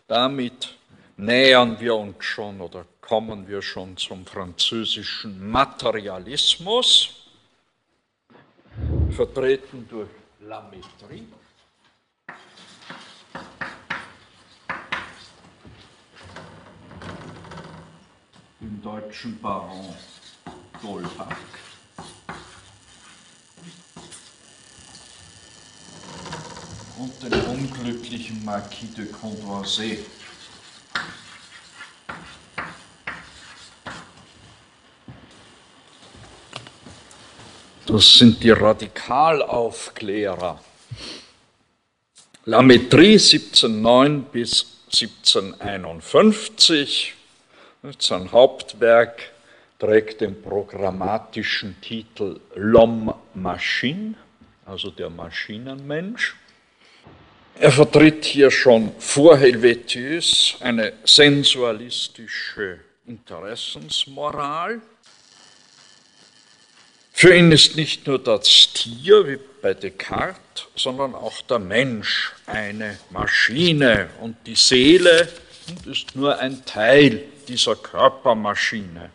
[0.07, 0.76] Damit
[1.17, 7.31] nähern wir uns schon oder kommen wir schon zum französischen Materialismus,
[9.11, 11.27] vertreten durch La Métrie.
[18.67, 19.95] den deutschen Baron
[20.83, 21.37] Dolbach.
[26.99, 30.07] Und den unglücklichen Marquis de Condorcet.
[37.87, 40.61] Das sind die Radikalaufklärer.
[42.47, 47.15] La Métrie 1709 bis 1751
[48.01, 49.31] sein Hauptwerk
[49.79, 54.15] trägt den programmatischen Titel L'homme Machine,
[54.65, 56.35] also der Maschinenmensch.
[57.55, 64.81] Er vertritt hier schon vor Helvetius eine sensualistische Interessensmoral.
[67.19, 72.99] Für ihn ist nicht nur das Tier wie bei Descartes, sondern auch der Mensch eine
[73.09, 75.27] Maschine und die Seele
[75.87, 79.09] ist nur ein Teil dieser Körpermaschine.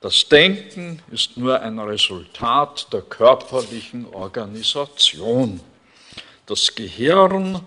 [0.00, 5.60] Das Denken ist nur ein Resultat der körperlichen Organisation.
[6.46, 7.60] Das Gehirn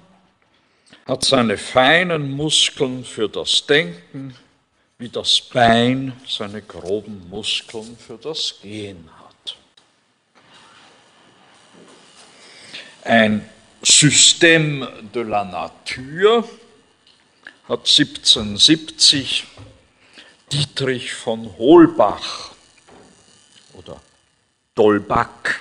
[1.06, 4.36] hat seine feinen Muskeln für das Denken,
[4.98, 9.58] wie das Bein seine groben Muskeln für das Gehen hat.
[13.04, 13.50] Ein
[13.82, 16.44] System de la Nature
[17.68, 19.46] hat 1770
[20.52, 22.52] Dietrich von Holbach
[23.74, 24.00] oder
[24.76, 25.56] Dolbach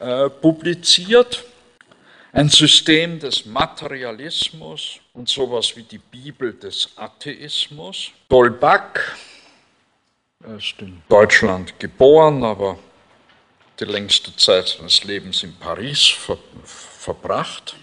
[0.00, 1.44] äh, publiziert.
[2.30, 8.10] Ein System des Materialismus und sowas wie die Bibel des Atheismus.
[8.28, 9.16] Dolbach
[10.58, 12.78] ist in Deutschland geboren, aber
[13.80, 17.76] die längste Zeit seines Lebens in Paris ver verbracht.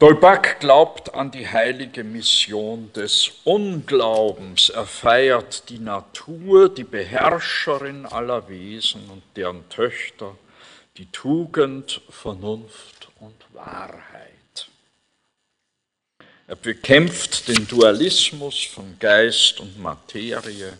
[0.00, 4.70] Dolbach glaubt an die heilige Mission des Unglaubens.
[4.70, 10.34] Er feiert die Natur, die Beherrscherin aller Wesen und deren Töchter,
[11.00, 14.68] die Tugend, Vernunft und Wahrheit.
[16.46, 20.76] Er bekämpft den Dualismus von Geist und Materie,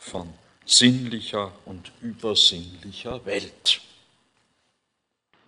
[0.00, 0.34] von
[0.66, 3.80] sinnlicher und übersinnlicher Welt.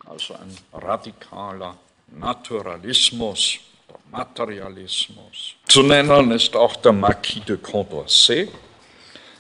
[0.07, 3.59] Also ein radikaler Naturalismus,
[4.13, 5.55] Materialismus.
[5.67, 8.49] Zu nennen ist auch der Marquis de Condorcet,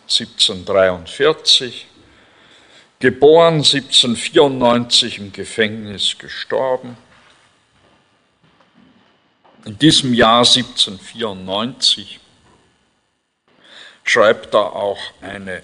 [0.08, 1.86] 1743,
[3.04, 6.96] geboren 1794 im Gefängnis gestorben.
[9.66, 12.18] In diesem Jahr 1794
[14.04, 15.62] schreibt er auch eine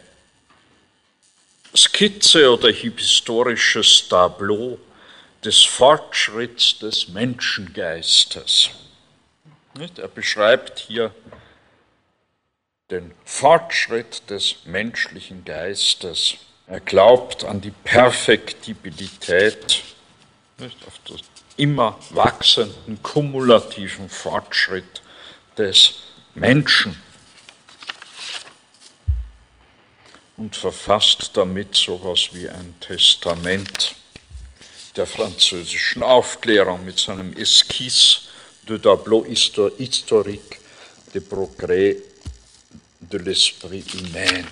[1.75, 4.79] Skizze oder historisches Tableau
[5.43, 8.69] des Fortschritts des Menschengeistes.
[9.97, 11.15] Er beschreibt hier
[12.91, 16.37] den Fortschritt des menschlichen Geistes.
[16.71, 19.83] Er glaubt an die Perfektibilität,
[20.87, 21.19] auf den
[21.57, 25.03] immer wachsenden kumulativen Fortschritt
[25.59, 25.95] des
[26.37, 26.97] Menschen
[30.37, 33.97] und verfasst damit sowas wie ein Testament
[34.95, 38.21] der französischen Aufklärung mit seinem Esquisse
[38.69, 40.61] de Tableau historique
[41.13, 41.97] de Progrès
[43.01, 44.47] de l'esprit humain.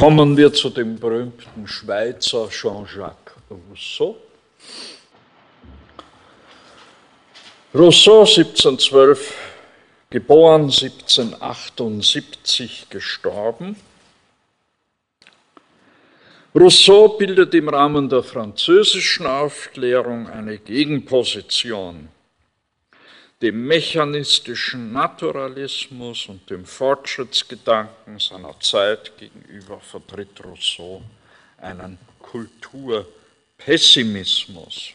[0.00, 4.16] Kommen wir zu dem berühmten Schweizer Jean-Jacques Rousseau.
[7.74, 9.34] Rousseau 1712
[10.08, 13.76] geboren, 1778 gestorben.
[16.54, 22.08] Rousseau bildet im Rahmen der französischen Aufklärung eine Gegenposition
[23.42, 31.02] dem mechanistischen Naturalismus und dem Fortschrittsgedanken seiner Zeit gegenüber vertritt Rousseau
[31.56, 34.90] einen Kulturpessimismus.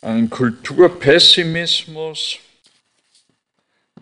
[0.00, 2.38] Einen Kulturpessimismus,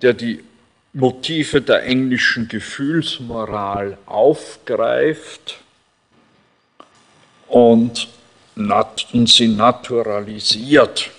[0.00, 0.44] der die
[0.92, 5.58] Motive der englischen Gefühlsmoral aufgreift
[7.48, 8.08] und,
[9.26, 11.11] sie naturalisiert.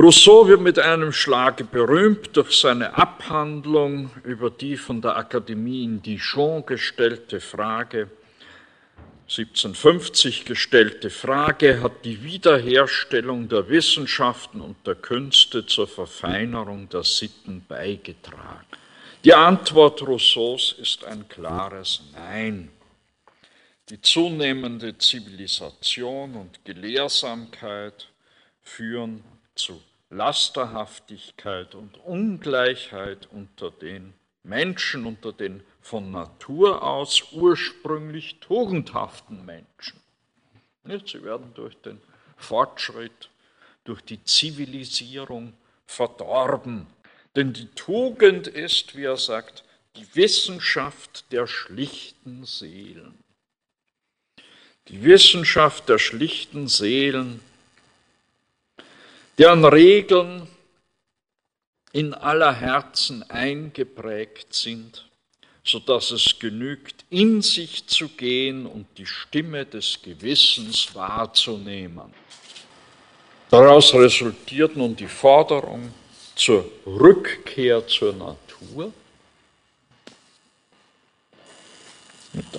[0.00, 6.00] Rousseau wird mit einem Schlage berühmt durch seine Abhandlung über die von der Akademie in
[6.00, 8.08] Dijon gestellte Frage,
[9.22, 17.64] 1750 gestellte Frage, hat die Wiederherstellung der Wissenschaften und der Künste zur Verfeinerung der Sitten
[17.66, 18.66] beigetragen.
[19.24, 22.70] Die Antwort Rousseaus ist ein klares Nein.
[23.88, 28.06] Die zunehmende Zivilisation und Gelehrsamkeit
[28.62, 29.24] führen
[29.56, 40.00] zu Lasterhaftigkeit und Ungleichheit unter den Menschen, unter den von Natur aus ursprünglich tugendhaften Menschen.
[40.84, 42.00] Sie werden durch den
[42.36, 43.28] Fortschritt,
[43.84, 45.52] durch die Zivilisierung
[45.86, 46.86] verdorben.
[47.36, 49.64] Denn die Tugend ist, wie er sagt,
[49.96, 53.18] die Wissenschaft der schlichten Seelen.
[54.88, 57.40] Die Wissenschaft der schlichten Seelen
[59.38, 60.48] deren Regeln
[61.92, 65.08] in aller Herzen eingeprägt sind,
[65.64, 72.12] sodass es genügt, in sich zu gehen und die Stimme des Gewissens wahrzunehmen.
[73.50, 75.94] Daraus resultiert nun die Forderung
[76.34, 78.92] zur Rückkehr zur Natur,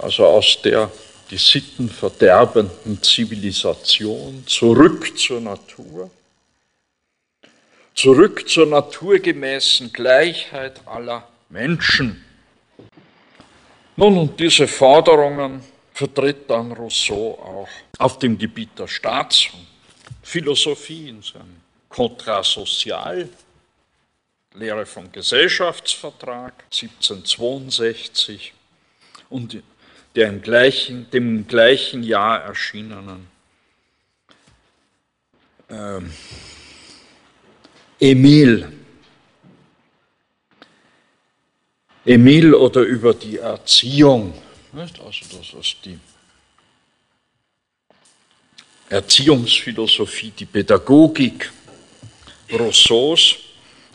[0.02, 0.92] also aus der
[1.30, 6.10] die Sitten verderbenden Zivilisation zurück zur Natur
[8.00, 12.24] zurück zur naturgemäßen Gleichheit aller Menschen.
[13.98, 15.62] Nun, und diese Forderungen
[15.94, 19.68] vertritt dann Rousseau auch auf dem Gebiet der Staats- und
[20.24, 23.28] Philosophie in seinem Contrat Social,
[24.54, 28.54] Lehre vom Gesellschaftsvertrag 1762
[29.30, 29.62] und
[30.16, 33.28] der im gleichen, dem gleichen Jahr erschienenen
[35.70, 36.14] ähm,
[38.00, 38.72] Emil.
[42.06, 44.34] Emil oder über die Erziehung.
[44.74, 46.00] Also das ist die
[48.90, 51.52] Erziehungsphilosophie, die Pädagogik
[52.52, 53.36] Rousseaus,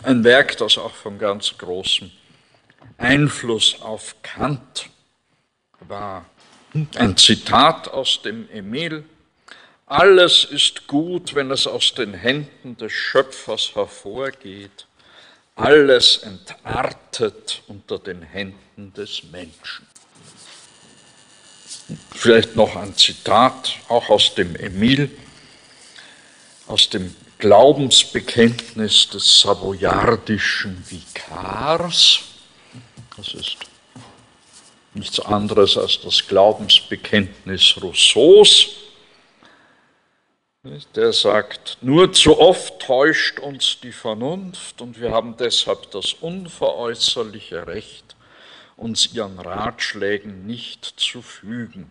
[0.03, 2.11] ein Werk, das auch von ganz großem
[2.99, 4.91] Einfluss auf Kant
[5.81, 6.27] war.
[6.97, 9.05] Ein Zitat aus dem Emil.
[9.87, 14.87] Alles ist gut, wenn es aus den Händen des Schöpfers hervorgeht.
[15.57, 19.87] Alles entartet unter den Händen des Menschen.
[22.13, 25.11] Vielleicht noch ein Zitat, auch aus dem Emil,
[26.67, 32.21] aus dem Glaubensbekenntnis des savoyardischen Vikars.
[33.19, 33.59] Das ist
[34.95, 38.84] nichts anderes als das Glaubensbekenntnis Rousseaus
[40.95, 47.67] der sagt, nur zu oft täuscht uns die Vernunft und wir haben deshalb das unveräußerliche
[47.67, 48.17] Recht,
[48.77, 51.91] uns ihren Ratschlägen nicht zu fügen.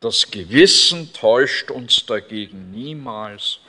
[0.00, 3.60] Das Gewissen täuscht uns dagegen niemals.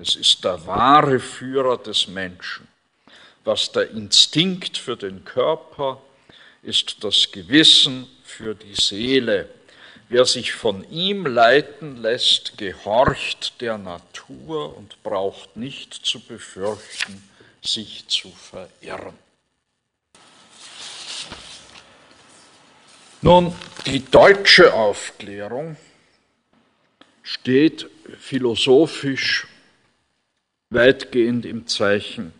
[0.00, 2.68] Es ist der wahre Führer des Menschen.
[3.44, 6.00] Was der Instinkt für den Körper
[6.62, 9.48] ist das Gewissen für die Seele.
[10.10, 17.22] Wer sich von ihm leiten lässt, gehorcht der Natur und braucht nicht zu befürchten,
[17.62, 19.14] sich zu verirren.
[23.20, 23.54] Nun,
[23.84, 25.76] die deutsche Aufklärung
[27.22, 29.46] steht philosophisch
[30.70, 32.32] weitgehend im Zeichen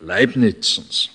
[0.00, 1.10] Leibnizens.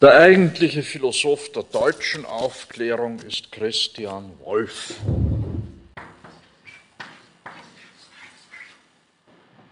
[0.00, 4.94] Der eigentliche Philosoph der deutschen Aufklärung ist Christian Wolff.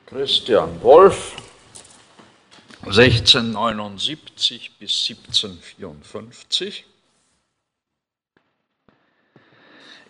[0.04, 1.34] Christian Wolff,
[2.82, 6.84] 1679 bis 1754.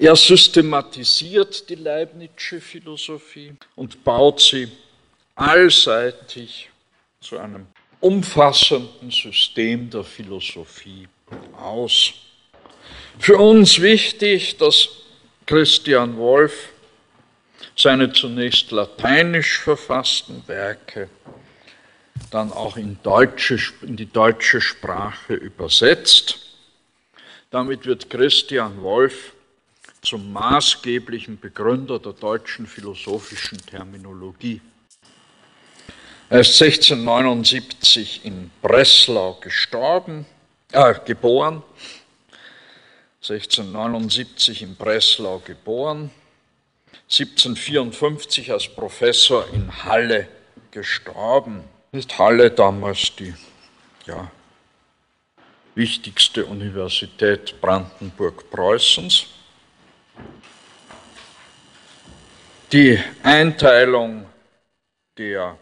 [0.01, 4.69] Er systematisiert die Leibnizsche Philosophie und baut sie
[5.37, 6.71] allseitig
[7.21, 7.69] zu einem
[8.01, 11.09] umfassenden System der Philosophie
[11.57, 12.12] aus.
[13.18, 14.88] Für uns wichtig, dass
[15.46, 16.70] Christian Wolff
[17.76, 21.09] seine zunächst lateinisch verfassten Werke
[22.30, 26.40] dann auch in, deutsche, in die deutsche Sprache übersetzt.
[27.51, 29.32] Damit wird Christian Wolff
[30.03, 34.61] zum maßgeblichen Begründer der deutschen philosophischen Terminologie.
[36.31, 40.26] Er ist 1679 in Breslau gestorben,
[40.72, 41.62] äh, geboren,
[43.22, 46.11] 1679 in Breslau geboren,
[47.09, 50.29] 1754 als Professor in Halle
[50.70, 51.64] gestorben.
[51.93, 53.35] Ist Halle damals die
[54.05, 54.31] ja,
[55.74, 59.29] wichtigste Universität Brandenburg-Preußens.
[62.70, 64.26] Die Einteilung
[65.16, 65.57] der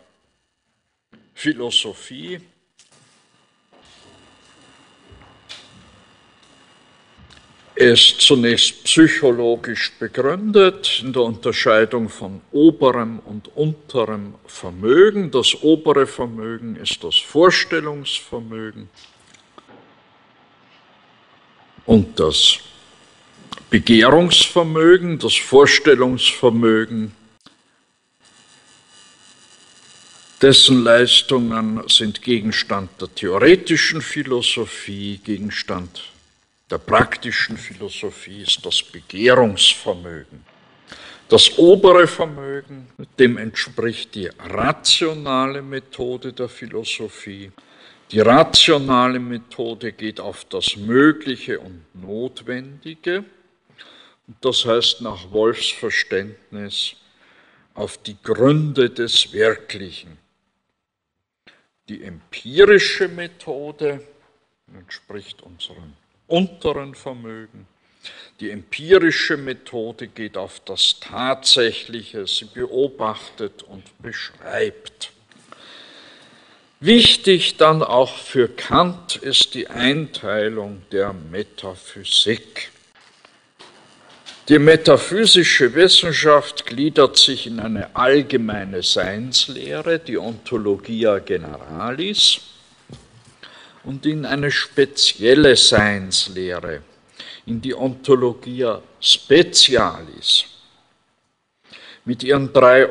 [1.36, 2.40] Philosophie
[7.74, 15.30] ist zunächst psychologisch begründet in der Unterscheidung von oberem und unterem Vermögen.
[15.30, 18.88] Das obere Vermögen ist das Vorstellungsvermögen
[21.84, 22.60] und das
[23.68, 27.12] Begehrungsvermögen, das Vorstellungsvermögen,
[30.42, 36.02] dessen Leistungen sind Gegenstand der theoretischen Philosophie, Gegenstand
[36.68, 40.44] der praktischen Philosophie ist das Begehrungsvermögen.
[41.28, 42.88] Das obere Vermögen,
[43.20, 47.52] dem entspricht die rationale Methode der Philosophie.
[48.10, 53.24] Die rationale Methode geht auf das Mögliche und Notwendige,
[54.40, 56.96] das heißt nach Wolfs Verständnis
[57.74, 60.25] auf die Gründe des Wirklichen.
[61.88, 64.00] Die empirische Methode
[64.76, 65.92] entspricht unserem
[66.26, 67.68] unteren Vermögen.
[68.40, 75.12] Die empirische Methode geht auf das Tatsächliche, sie beobachtet und beschreibt.
[76.80, 82.70] Wichtig dann auch für Kant ist die Einteilung der Metaphysik.
[84.48, 92.38] Die metaphysische Wissenschaft gliedert sich in eine allgemeine Seinslehre, die Ontologia Generalis,
[93.82, 96.82] und in eine spezielle Seinslehre,
[97.46, 100.44] in die Ontologia Specialis.
[102.04, 102.88] Mit ihren drei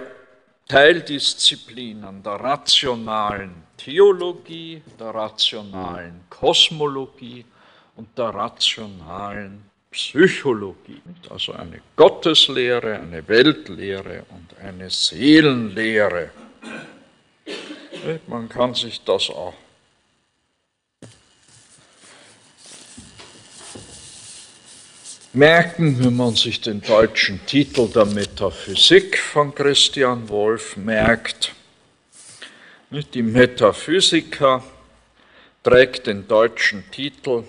[0.67, 7.45] Teildisziplinen der rationalen Theologie, der rationalen Kosmologie
[7.95, 11.01] und der rationalen Psychologie.
[11.29, 16.31] Also eine Gotteslehre, eine Weltlehre und eine Seelenlehre.
[18.27, 19.53] Man kann sich das auch
[25.31, 31.53] merken, wenn man sich den deutschen Titel der Metaphysik von Christian Wolff merkt.
[33.13, 34.61] Die Metaphysiker
[35.63, 37.45] trägt den deutschen Titel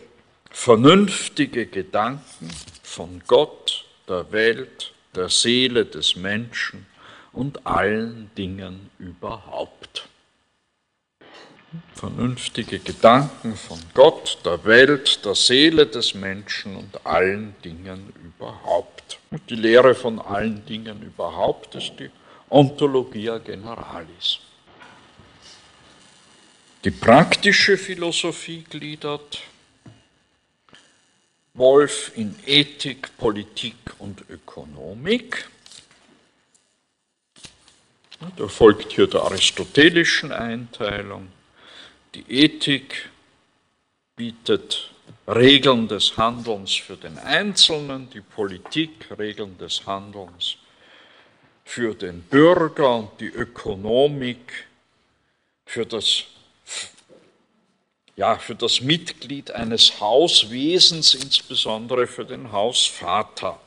[0.58, 2.50] Vernünftige Gedanken
[2.82, 6.86] von Gott, der Welt, der Seele des Menschen
[7.32, 10.08] und allen Dingen überhaupt
[11.94, 19.18] vernünftige Gedanken von Gott, der Welt, der Seele des Menschen und allen Dingen überhaupt.
[19.30, 22.10] Und die Lehre von allen Dingen überhaupt ist die
[22.50, 24.38] Ontologia Generalis.
[26.84, 29.40] Die praktische Philosophie gliedert
[31.56, 35.48] Wolf in Ethik, Politik und Ökonomik.
[38.36, 41.28] Da folgt hier der aristotelischen Einteilung.
[42.14, 43.10] Die Ethik
[44.16, 44.92] bietet
[45.28, 50.56] Regeln des Handelns für den Einzelnen, die Politik Regeln des Handelns
[51.64, 54.66] für den Bürger und die Ökonomik
[55.66, 56.24] für das,
[58.16, 63.60] ja, für das Mitglied eines Hauswesens, insbesondere für den Hausvater.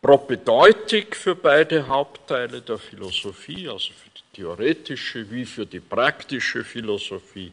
[0.00, 7.52] Propedeutik für beide Hauptteile der Philosophie, also für theoretische wie für die praktische Philosophie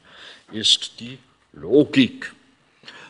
[0.52, 1.18] ist die
[1.54, 2.34] Logik.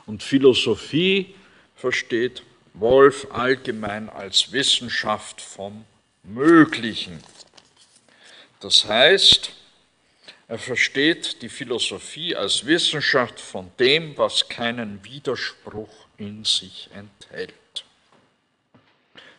[0.05, 1.33] Und Philosophie
[1.75, 2.43] versteht
[2.73, 5.85] Wolf allgemein als Wissenschaft vom
[6.23, 7.19] Möglichen.
[8.59, 9.51] Das heißt,
[10.51, 17.53] Er versteht die Philosophie als Wissenschaft von dem, was keinen Widerspruch in sich enthält.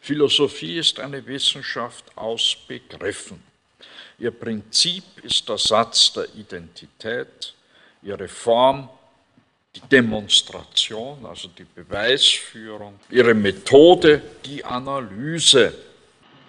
[0.00, 3.42] Philosophie ist eine Wissenschaft aus Begriffen.
[4.18, 7.52] Ihr Prinzip ist der Satz der Identität,
[8.02, 8.88] ihre Form
[9.76, 15.74] die Demonstration, also die Beweisführung, ihre Methode, die Analyse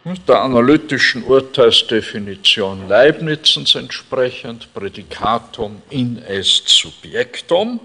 [0.05, 7.79] der analytischen Urteilsdefinition Leibnizens entsprechend, Prädikatum in est subjectum,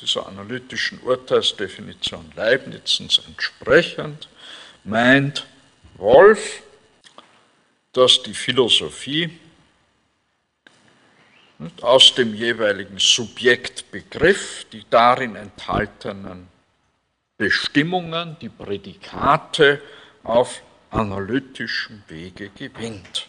[0.00, 4.28] dieser analytischen Urteilsdefinition Leibnizens entsprechend,
[4.84, 5.46] meint
[5.96, 6.62] Wolf,
[7.92, 9.38] dass die Philosophie
[11.82, 16.48] aus dem jeweiligen Subjektbegriff die darin enthaltenen
[17.36, 19.82] Bestimmungen, die Prädikate
[20.22, 23.28] auf analytischem Wege gewinnt.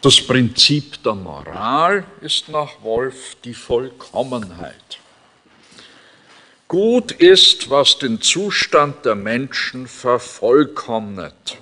[0.00, 5.00] Das Prinzip der Moral ist nach Wolf die Vollkommenheit.
[6.68, 11.58] Gut ist, was den Zustand der Menschen vervollkommnet.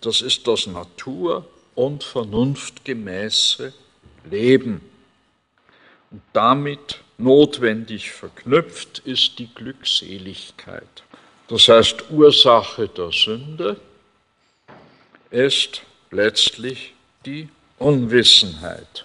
[0.00, 3.72] Das ist das natur- und vernunftgemäße
[4.28, 4.80] Leben.
[6.10, 11.02] Und damit notwendig verknüpft ist die Glückseligkeit.
[11.48, 13.80] Das heißt, Ursache der Sünde
[15.30, 16.94] ist letztlich
[17.26, 17.48] die
[17.78, 19.04] Unwissenheit.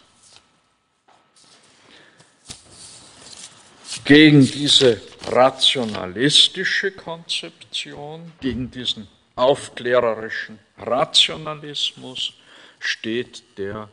[4.06, 12.34] Gegen diese rationalistische Konzeption, gegen diesen aufklärerischen Rationalismus
[12.80, 13.90] steht der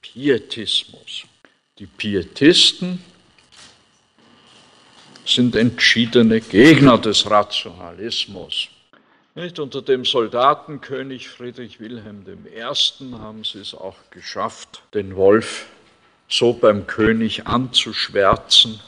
[0.00, 1.24] Pietismus.
[1.78, 3.02] Die Pietisten
[5.28, 8.68] sind entschiedene Gegner des Rationalismus.
[9.34, 12.62] Nicht unter dem Soldatenkönig Friedrich Wilhelm I.
[13.18, 15.66] haben sie es auch geschafft, den Wolf
[16.28, 18.80] so beim König anzuschwärzen,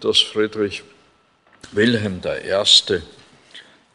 [0.00, 0.82] dass Friedrich
[1.72, 3.00] Wilhelm I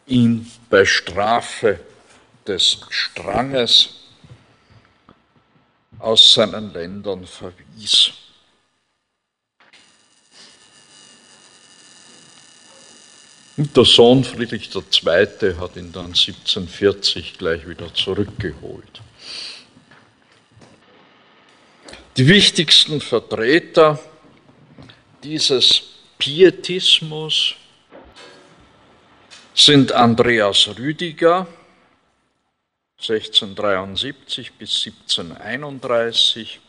[0.07, 1.79] ihn bei Strafe
[2.47, 3.95] des Stranges
[5.99, 8.13] aus seinen Ländern verwies.
[13.59, 15.55] Und der Sohn Friedrich II.
[15.59, 19.01] hat ihn dann 1740 gleich wieder zurückgeholt.
[22.15, 23.99] Die wichtigsten Vertreter
[25.25, 25.81] dieses
[26.17, 27.55] Pietismus
[29.53, 31.45] sind Andreas Rüdiger
[33.01, 36.61] 1673 bis 1731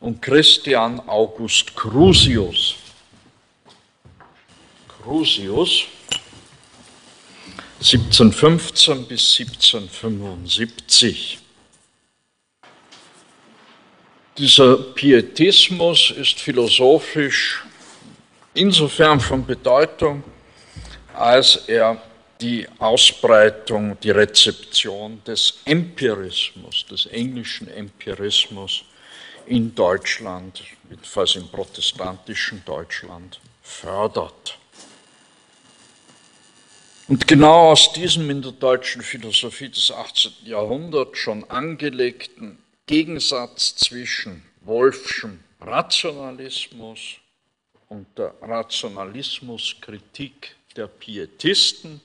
[0.00, 2.76] und Christian August Crusius.
[4.88, 5.84] Crusius
[7.80, 11.38] 1715 bis 1775.
[14.38, 17.64] Dieser Pietismus ist philosophisch
[18.54, 20.24] insofern von Bedeutung,
[21.14, 22.00] als er
[22.40, 28.84] die Ausbreitung, die Rezeption des Empirismus, des englischen Empirismus
[29.46, 34.58] in Deutschland, jedenfalls im protestantischen Deutschland, fördert.
[37.08, 40.32] Und genau aus diesem in der deutschen Philosophie des 18.
[40.44, 47.18] Jahrhunderts schon angelegten Gegensatz zwischen Wolfschem Rationalismus
[47.88, 52.00] und der Rationalismuskritik der Pietisten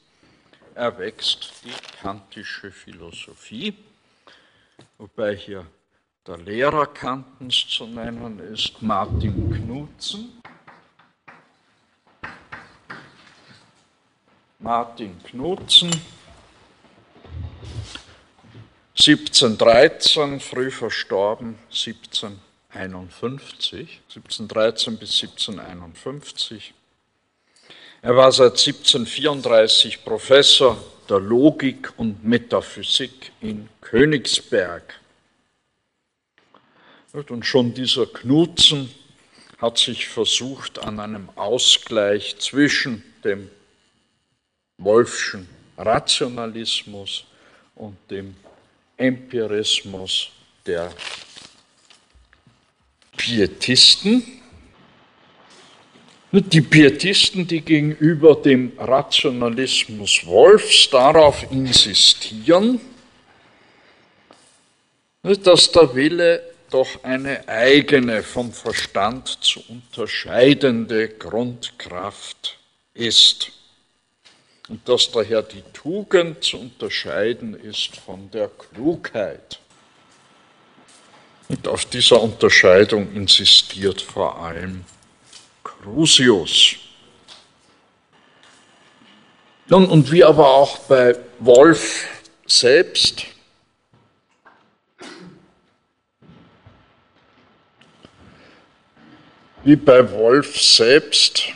[0.75, 3.73] erwächst die kantische Philosophie,
[4.99, 5.65] wobei hier
[6.27, 10.39] der Lehrer Kantens zu nennen ist Martin Knutzen.
[14.61, 15.91] Martin Knutzen,
[18.97, 26.73] 1713, früh verstorben, 1751, 1713 bis 1751
[28.03, 30.75] er war seit 1734 Professor
[31.07, 34.99] der Logik und Metaphysik in Königsberg.
[37.13, 38.89] Und schon dieser Knutzen
[39.59, 43.51] hat sich versucht an einem Ausgleich zwischen dem
[44.83, 47.25] Wolfschen Rationalismus
[47.75, 48.35] und dem
[48.97, 50.29] Empirismus
[50.65, 50.91] der
[53.17, 54.41] Pietisten
[56.31, 62.79] die Pietisten, die gegenüber dem Rationalismus Wolfs darauf insistieren,
[65.23, 72.57] dass der Wille doch eine eigene, vom Verstand zu unterscheidende Grundkraft
[72.93, 73.51] ist.
[74.71, 79.59] Und dass daher die Tugend zu unterscheiden ist von der Klugheit.
[81.49, 84.85] Und auf dieser Unterscheidung insistiert vor allem
[85.61, 86.77] Crusius.
[89.67, 92.07] Nun, und wie aber auch bei Wolf
[92.45, 93.25] selbst,
[99.65, 101.51] wie bei Wolf selbst,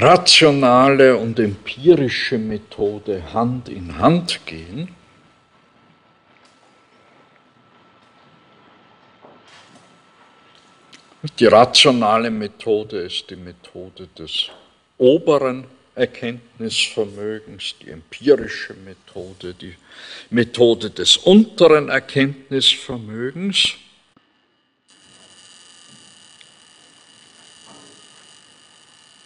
[0.00, 4.94] rationale und empirische Methode Hand in Hand gehen,
[11.38, 14.50] Die rationale Methode ist die Methode des
[14.98, 15.64] oberen
[15.96, 19.74] Erkenntnisvermögens, die empirische Methode, die
[20.30, 23.74] Methode des unteren Erkenntnisvermögens.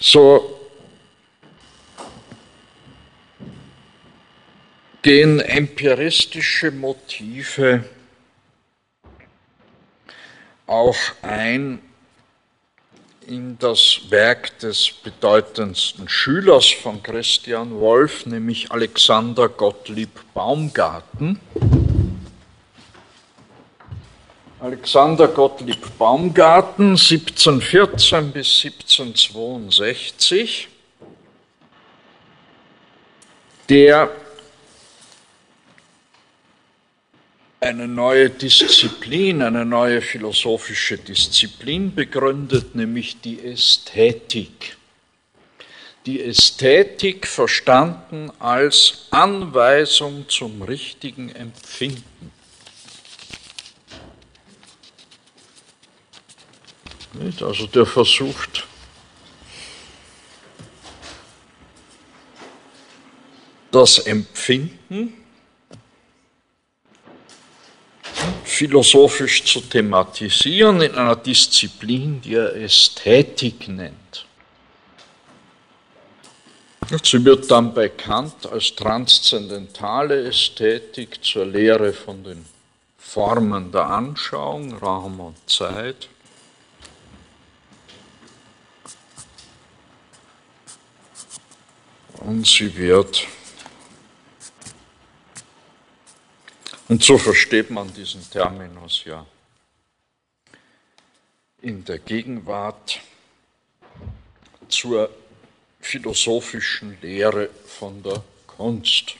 [0.00, 0.61] So
[5.02, 7.84] gehen empiristische Motive
[10.66, 11.80] auch ein
[13.26, 21.40] in das Werk des bedeutendsten Schülers von Christian Wolff, nämlich Alexander Gottlieb Baumgarten.
[24.60, 30.68] Alexander Gottlieb Baumgarten, 1714 bis 1762,
[33.68, 34.10] der
[37.62, 44.76] eine neue Disziplin, eine neue philosophische Disziplin begründet, nämlich die Ästhetik.
[46.04, 52.32] Die Ästhetik verstanden als Anweisung zum richtigen Empfinden.
[57.40, 58.66] Also der versucht,
[63.70, 65.21] das Empfinden
[68.44, 74.26] philosophisch zu thematisieren in einer Disziplin, die er Ästhetik nennt.
[77.02, 82.44] Sie wird dann bekannt als transzendentale Ästhetik zur Lehre von den
[82.98, 86.08] Formen der Anschauung, Raum und Zeit.
[92.18, 93.26] Und sie wird
[96.92, 99.24] Und so versteht man diesen Terminus ja
[101.62, 103.00] in der Gegenwart
[104.68, 105.08] zur
[105.80, 109.14] philosophischen Lehre von der Kunst.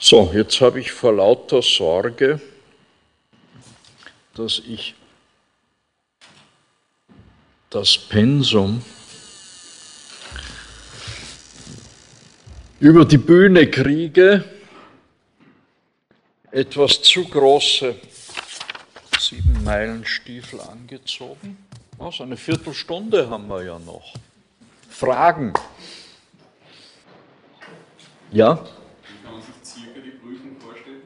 [0.00, 2.40] So, jetzt habe ich vor lauter Sorge,
[4.34, 4.96] dass ich
[7.70, 8.84] das Pensum
[12.80, 14.44] über die Bühne kriege,
[16.50, 17.96] etwas zu große
[19.18, 21.56] sieben Meilen Stiefel angezogen.
[21.98, 24.14] Also eine Viertelstunde haben wir ja noch.
[24.88, 25.52] Fragen?
[28.30, 28.64] Ja?
[28.64, 31.02] Wie kann man sich circa die Prüfung vorstellen?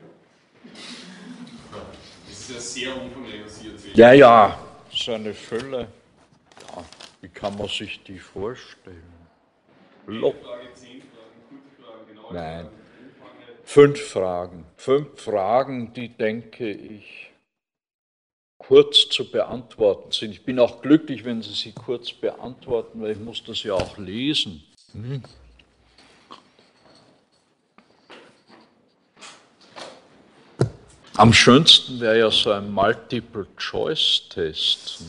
[2.28, 3.96] Das ist ja sehr umfangreich, was Sie erzählen.
[3.96, 4.58] Ja, ja,
[4.92, 5.88] so eine Fülle.
[6.60, 6.84] Ja,
[7.22, 9.02] wie kann man sich die vorstellen?
[10.06, 10.58] Locker.
[12.32, 12.68] Nein.
[13.64, 14.64] Fünf Fragen.
[14.76, 17.30] Fünf Fragen, die, denke ich,
[18.58, 20.32] kurz zu beantworten sind.
[20.32, 23.96] Ich bin auch glücklich, wenn Sie sie kurz beantworten, weil ich muss das ja auch
[23.98, 24.64] lesen.
[24.92, 25.22] Hm.
[31.16, 35.04] Am schönsten wäre ja so ein Multiple-Choice-Test.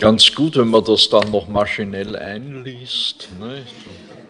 [0.00, 3.28] Ganz gut, wenn man das dann noch maschinell einliest.
[3.38, 3.66] Ne?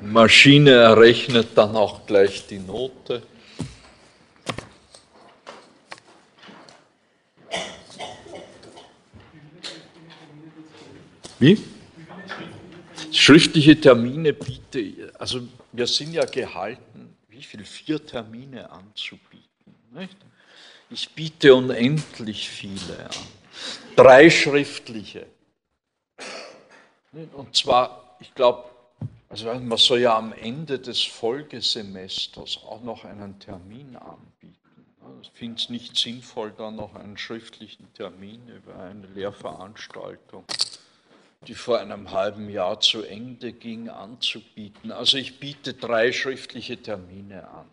[0.02, 3.22] Maschine errechnet dann auch gleich die Note.
[11.38, 11.56] Wie?
[13.12, 15.40] Schriftliche Termine biete, also
[15.70, 17.64] wir sind ja gehalten, wie viel?
[17.64, 19.74] Vier Termine anzubieten.
[19.92, 20.16] Nicht?
[20.90, 23.26] Ich biete unendlich viele an.
[23.94, 25.26] Drei schriftliche.
[27.12, 28.70] Und zwar, ich glaube,
[29.28, 34.56] also man soll ja am Ende des Folgesemesters auch noch einen Termin anbieten.
[35.22, 40.44] Ich finde es nicht sinnvoll, da noch einen schriftlichen Termin über eine Lehrveranstaltung,
[41.46, 44.92] die vor einem halben Jahr zu Ende ging, anzubieten.
[44.92, 47.66] Also ich biete drei schriftliche Termine an.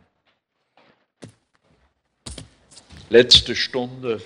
[3.09, 4.21] Letzte Stunde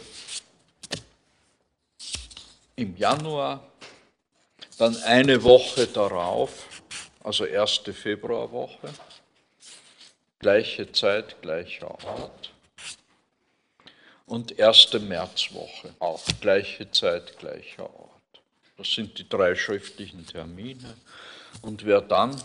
[2.75, 3.70] im Januar,
[4.81, 6.81] dann eine Woche darauf,
[7.23, 8.89] also erste Februarwoche,
[10.39, 12.51] gleiche Zeit, gleicher Ort.
[14.25, 18.41] Und erste Märzwoche, auch gleiche Zeit, gleicher Ort.
[18.75, 20.97] Das sind die drei schriftlichen Termine.
[21.61, 22.41] Und wer dann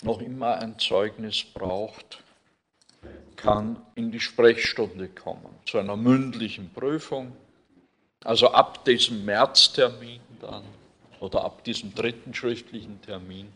[0.00, 2.22] noch immer ein Zeugnis braucht,
[3.36, 7.36] kann in die Sprechstunde kommen, zu einer mündlichen Prüfung.
[8.24, 10.62] Also ab diesem Märztermin dann
[11.20, 13.52] oder ab diesem dritten schriftlichen Termin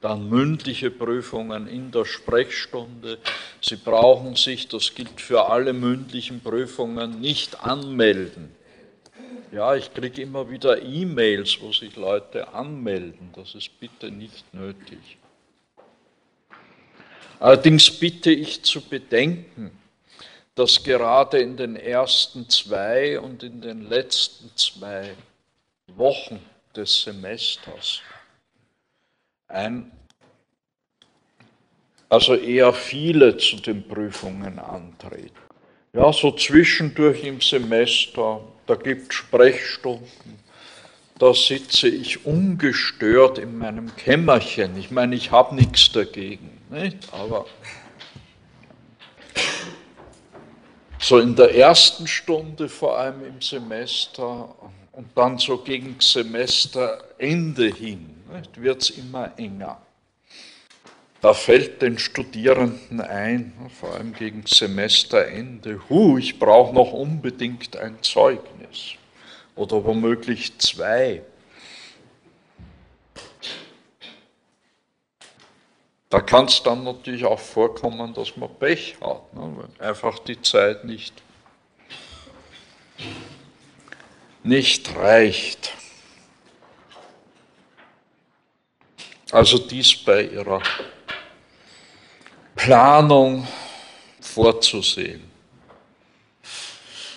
[0.00, 3.18] dann mündliche Prüfungen in der Sprechstunde.
[3.60, 8.54] Sie brauchen sich, das gilt für alle mündlichen Prüfungen, nicht anmelden.
[9.52, 13.30] Ja, ich kriege immer wieder E-Mails, wo sich Leute anmelden.
[13.34, 15.16] Das ist bitte nicht nötig.
[17.40, 19.70] Allerdings bitte ich zu bedenken,
[20.56, 25.14] dass gerade in den ersten zwei und in den letzten zwei
[25.94, 26.40] Wochen
[26.74, 28.00] des Semesters
[29.48, 29.92] ein,
[32.08, 35.36] also eher viele zu den Prüfungen antreten.
[35.92, 40.38] Ja, so zwischendurch im Semester, da gibt es Sprechstunden,
[41.18, 44.76] da sitze ich ungestört in meinem Kämmerchen.
[44.78, 47.12] Ich meine, ich habe nichts dagegen, nicht?
[47.12, 47.46] aber
[51.06, 54.56] so in der ersten Stunde vor allem im Semester
[54.90, 58.12] und dann so gegen Semesterende hin
[58.56, 59.80] wird es immer enger.
[61.20, 68.02] Da fällt den Studierenden ein, vor allem gegen Semesterende, hu, ich brauche noch unbedingt ein
[68.02, 68.94] Zeugnis
[69.54, 71.22] oder womöglich zwei.
[76.08, 80.40] Da kann es dann natürlich auch vorkommen, dass man Pech hat, ne, weil einfach die
[80.40, 81.12] Zeit nicht,
[84.44, 85.72] nicht reicht.
[89.32, 90.62] Also dies bei ihrer
[92.54, 93.46] Planung
[94.20, 95.28] vorzusehen,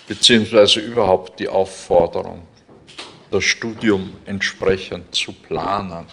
[0.08, 2.48] beziehungsweise überhaupt die Aufforderung,
[3.30, 6.08] das Studium entsprechend zu planen.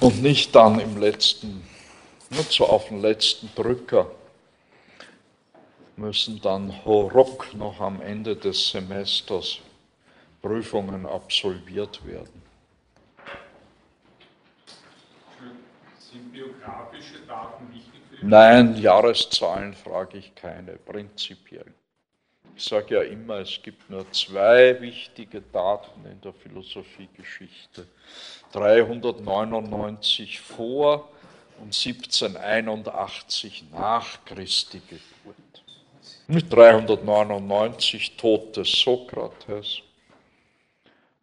[0.00, 1.66] Und nicht dann im letzten,
[2.30, 4.10] nur so auf den letzten Drücker,
[5.96, 9.60] müssen dann horuck noch am Ende des Semesters
[10.42, 12.42] Prüfungen absolviert werden.
[15.98, 21.72] Sind biografische Daten wichtig für die Nein, Jahreszahlen frage ich keine, prinzipiell.
[22.56, 27.86] Ich sage ja immer, es gibt nur zwei wichtige Daten in der Philosophiegeschichte.
[28.52, 31.08] 399 vor
[31.58, 35.36] und 1781 nach Christi Geburt.
[36.28, 39.80] Mit 399 Tod des Sokrates.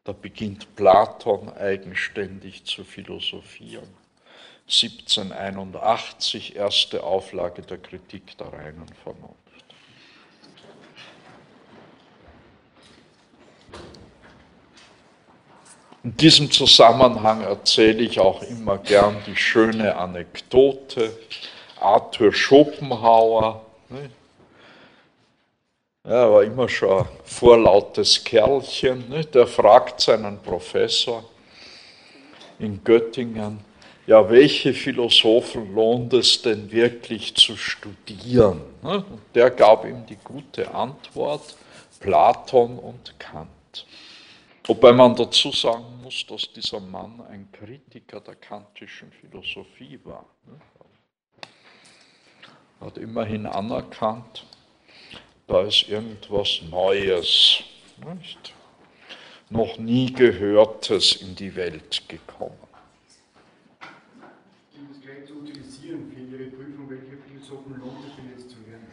[0.04, 3.88] Da beginnt Platon eigenständig zu philosophieren.
[4.66, 9.38] 1781 erste Auflage der Kritik der reinen Vernunft.
[16.04, 21.16] In diesem Zusammenhang erzähle ich auch immer gern die schöne Anekdote.
[21.80, 24.10] Arthur Schopenhauer, ne?
[26.04, 29.26] er war immer schon ein vorlautes Kerlchen, ne?
[29.26, 31.24] der fragt seinen Professor
[32.58, 33.60] in Göttingen,
[34.08, 38.62] ja, welche Philosophen lohnt es denn wirklich zu studieren?
[38.82, 41.56] Und der gab ihm die gute Antwort,
[42.00, 43.48] Platon und Kant.
[44.66, 50.26] Wobei man dazu sagen muss, dass dieser Mann ein Kritiker der kantischen Philosophie war.
[52.80, 54.46] Er hat immerhin anerkannt,
[55.48, 57.64] da ist irgendwas Neues,
[58.06, 58.54] nicht?
[59.52, 62.58] noch nie Gehörtes in die Welt gekommen.
[64.74, 68.58] Um das gleich zu utilisieren für Ihre Prüfung, welche Philosophen lohnt es denn jetzt zu
[68.68, 68.88] lernen?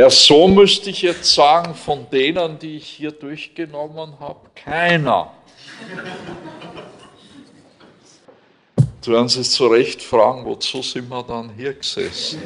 [0.00, 5.30] Ja, so müsste ich jetzt sagen, von denen, die ich hier durchgenommen habe, keiner.
[9.04, 12.40] Du werden sich zu Recht fragen, wozu sind wir dann hier gesessen?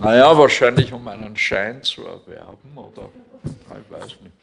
[0.00, 3.08] Naja, wahrscheinlich um einen Schein zu erwerben oder
[3.42, 4.34] ich weiß nicht.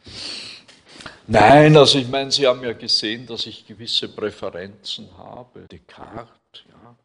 [1.28, 5.68] Nein, also ich meine, Sie haben ja gesehen, dass ich gewisse Präferenzen habe.
[5.70, 6.96] Descartes, ja.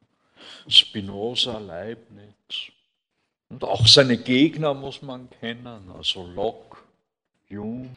[0.67, 2.71] Spinoza, Leibniz.
[3.51, 6.77] Und auch seine Gegner muss man kennen, also Locke,
[7.49, 7.89] Hume.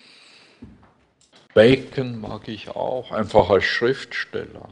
[1.54, 4.68] Bacon mag ich auch, einfach als Schriftsteller.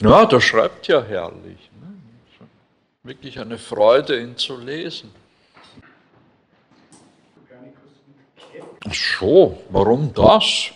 [0.00, 1.70] Ja, der schreibt ja herrlich.
[1.80, 2.48] Ne?
[3.02, 5.10] Wirklich eine Freude, ihn zu lesen.
[8.88, 10.70] Ach so, warum das?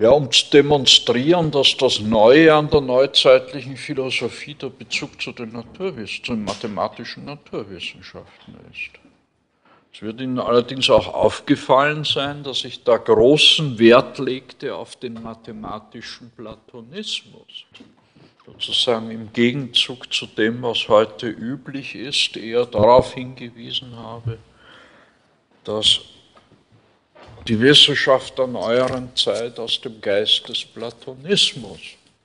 [0.00, 5.52] Ja, um zu demonstrieren, dass das Neue an der neuzeitlichen Philosophie der Bezug zu den
[5.52, 8.90] Naturwissenschaften, zu den mathematischen Naturwissenschaften ist.
[9.92, 15.22] Es wird Ihnen allerdings auch aufgefallen sein, dass ich da großen Wert legte auf den
[15.22, 17.64] mathematischen Platonismus.
[18.44, 24.38] Sozusagen im Gegenzug zu dem, was heute üblich ist, eher darauf hingewiesen habe,
[25.62, 26.00] dass
[27.46, 31.80] die Wissenschaft der neueren Zeit aus dem Geist des Platonismus,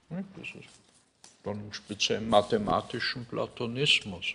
[0.10, 0.70] das ist
[1.44, 4.26] dann im speziellen mathematischen Platonismus,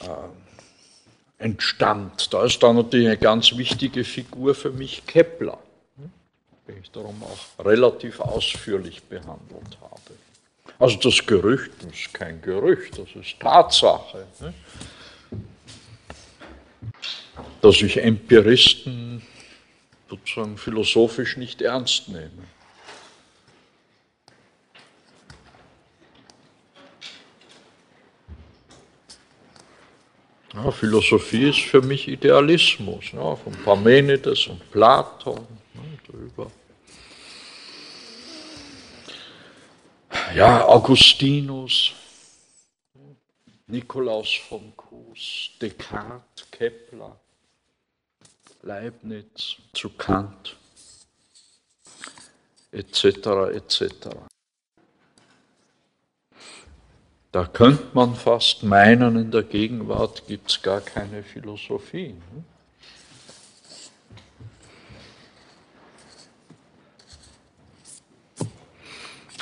[0.00, 0.08] äh,
[1.38, 2.32] entstand.
[2.32, 5.58] Da ist dann natürlich eine ganz wichtige Figur für mich Kepler,
[6.66, 10.00] den ich darum auch relativ ausführlich behandelt habe.
[10.78, 14.26] Also das Gerücht ist kein Gerücht, das ist Tatsache.
[17.60, 19.22] Dass ich Empiristen
[20.08, 22.30] sozusagen philosophisch nicht ernst nehme.
[30.54, 36.50] Ja, Philosophie ist für mich Idealismus, ja, von Parmenides und Platon ne, drüber.
[40.34, 41.92] Ja, Augustinus,
[43.66, 47.20] Nikolaus von Kues, Descartes, Kepler,
[48.66, 50.56] Leibniz, zu Kant,
[52.72, 53.04] etc.,
[53.54, 54.08] etc.
[57.30, 62.14] Da könnte man fast meinen, in der Gegenwart gibt es gar keine Philosophie.
[62.32, 62.44] Ne?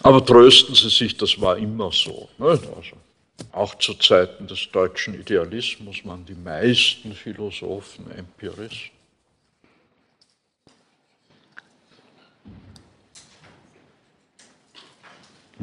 [0.03, 2.29] Aber trösten Sie sich, das war immer so.
[2.37, 2.49] Ne?
[2.77, 2.97] Also,
[3.53, 8.94] auch zu Zeiten des deutschen Idealismus waren die meisten Philosophen Empiristen.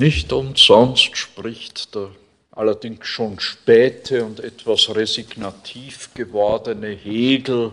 [0.01, 2.09] Nicht umsonst spricht der
[2.49, 7.71] allerdings schon späte und etwas resignativ gewordene Hegel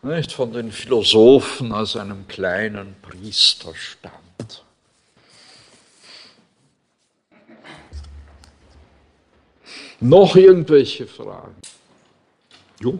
[0.00, 4.64] nicht, von den Philosophen als einem kleinen Priesterstand.
[10.00, 11.56] Noch irgendwelche Fragen?
[12.80, 12.98] Jo?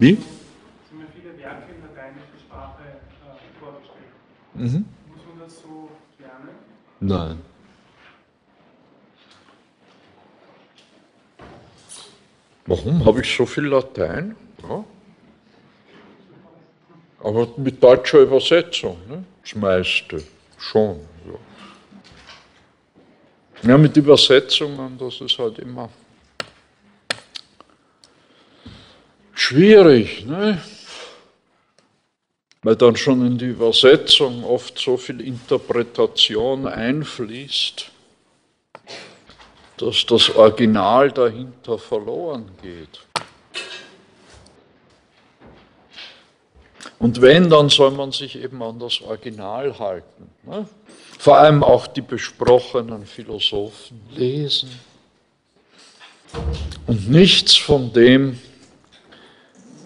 [0.00, 0.18] Wie?
[4.58, 4.84] Mhm.
[5.06, 5.88] Muss man das so
[6.18, 6.48] lernen?
[7.00, 7.42] Nein.
[12.66, 14.36] Warum habe ich so viel Latein?
[14.62, 14.84] Ja.
[17.20, 19.24] Aber mit deutscher Übersetzung, ne?
[19.42, 20.22] das meiste
[20.58, 21.00] schon.
[23.62, 23.70] Ja.
[23.70, 25.88] ja, mit Übersetzungen, das ist halt immer
[29.34, 30.26] schwierig.
[30.26, 30.60] Ne?
[32.62, 37.90] Weil dann schon in die Übersetzung oft so viel Interpretation einfließt,
[39.76, 43.00] dass das Original dahinter verloren geht.
[46.98, 50.30] Und wenn, dann soll man sich eben an das Original halten.
[50.44, 50.66] Ne?
[51.18, 54.70] Vor allem auch die besprochenen Philosophen lesen.
[56.86, 58.38] Und nichts von dem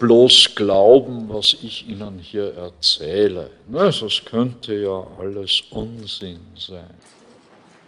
[0.03, 3.49] bloß glauben, was ich Ihnen hier erzähle.
[3.69, 6.93] Das könnte ja alles Unsinn sein,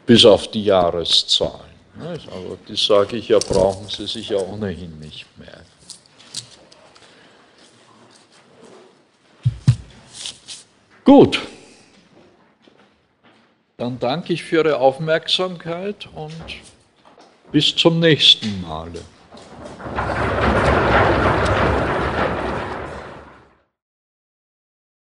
[0.05, 1.75] bis auf die Jahreszahlen.
[1.99, 5.65] Aber die sage ich ja, brauchen Sie sich ja ohnehin nicht merken.
[11.03, 11.41] Gut,
[13.75, 16.31] dann danke ich für Ihre Aufmerksamkeit und
[17.51, 19.01] bis zum nächsten Male.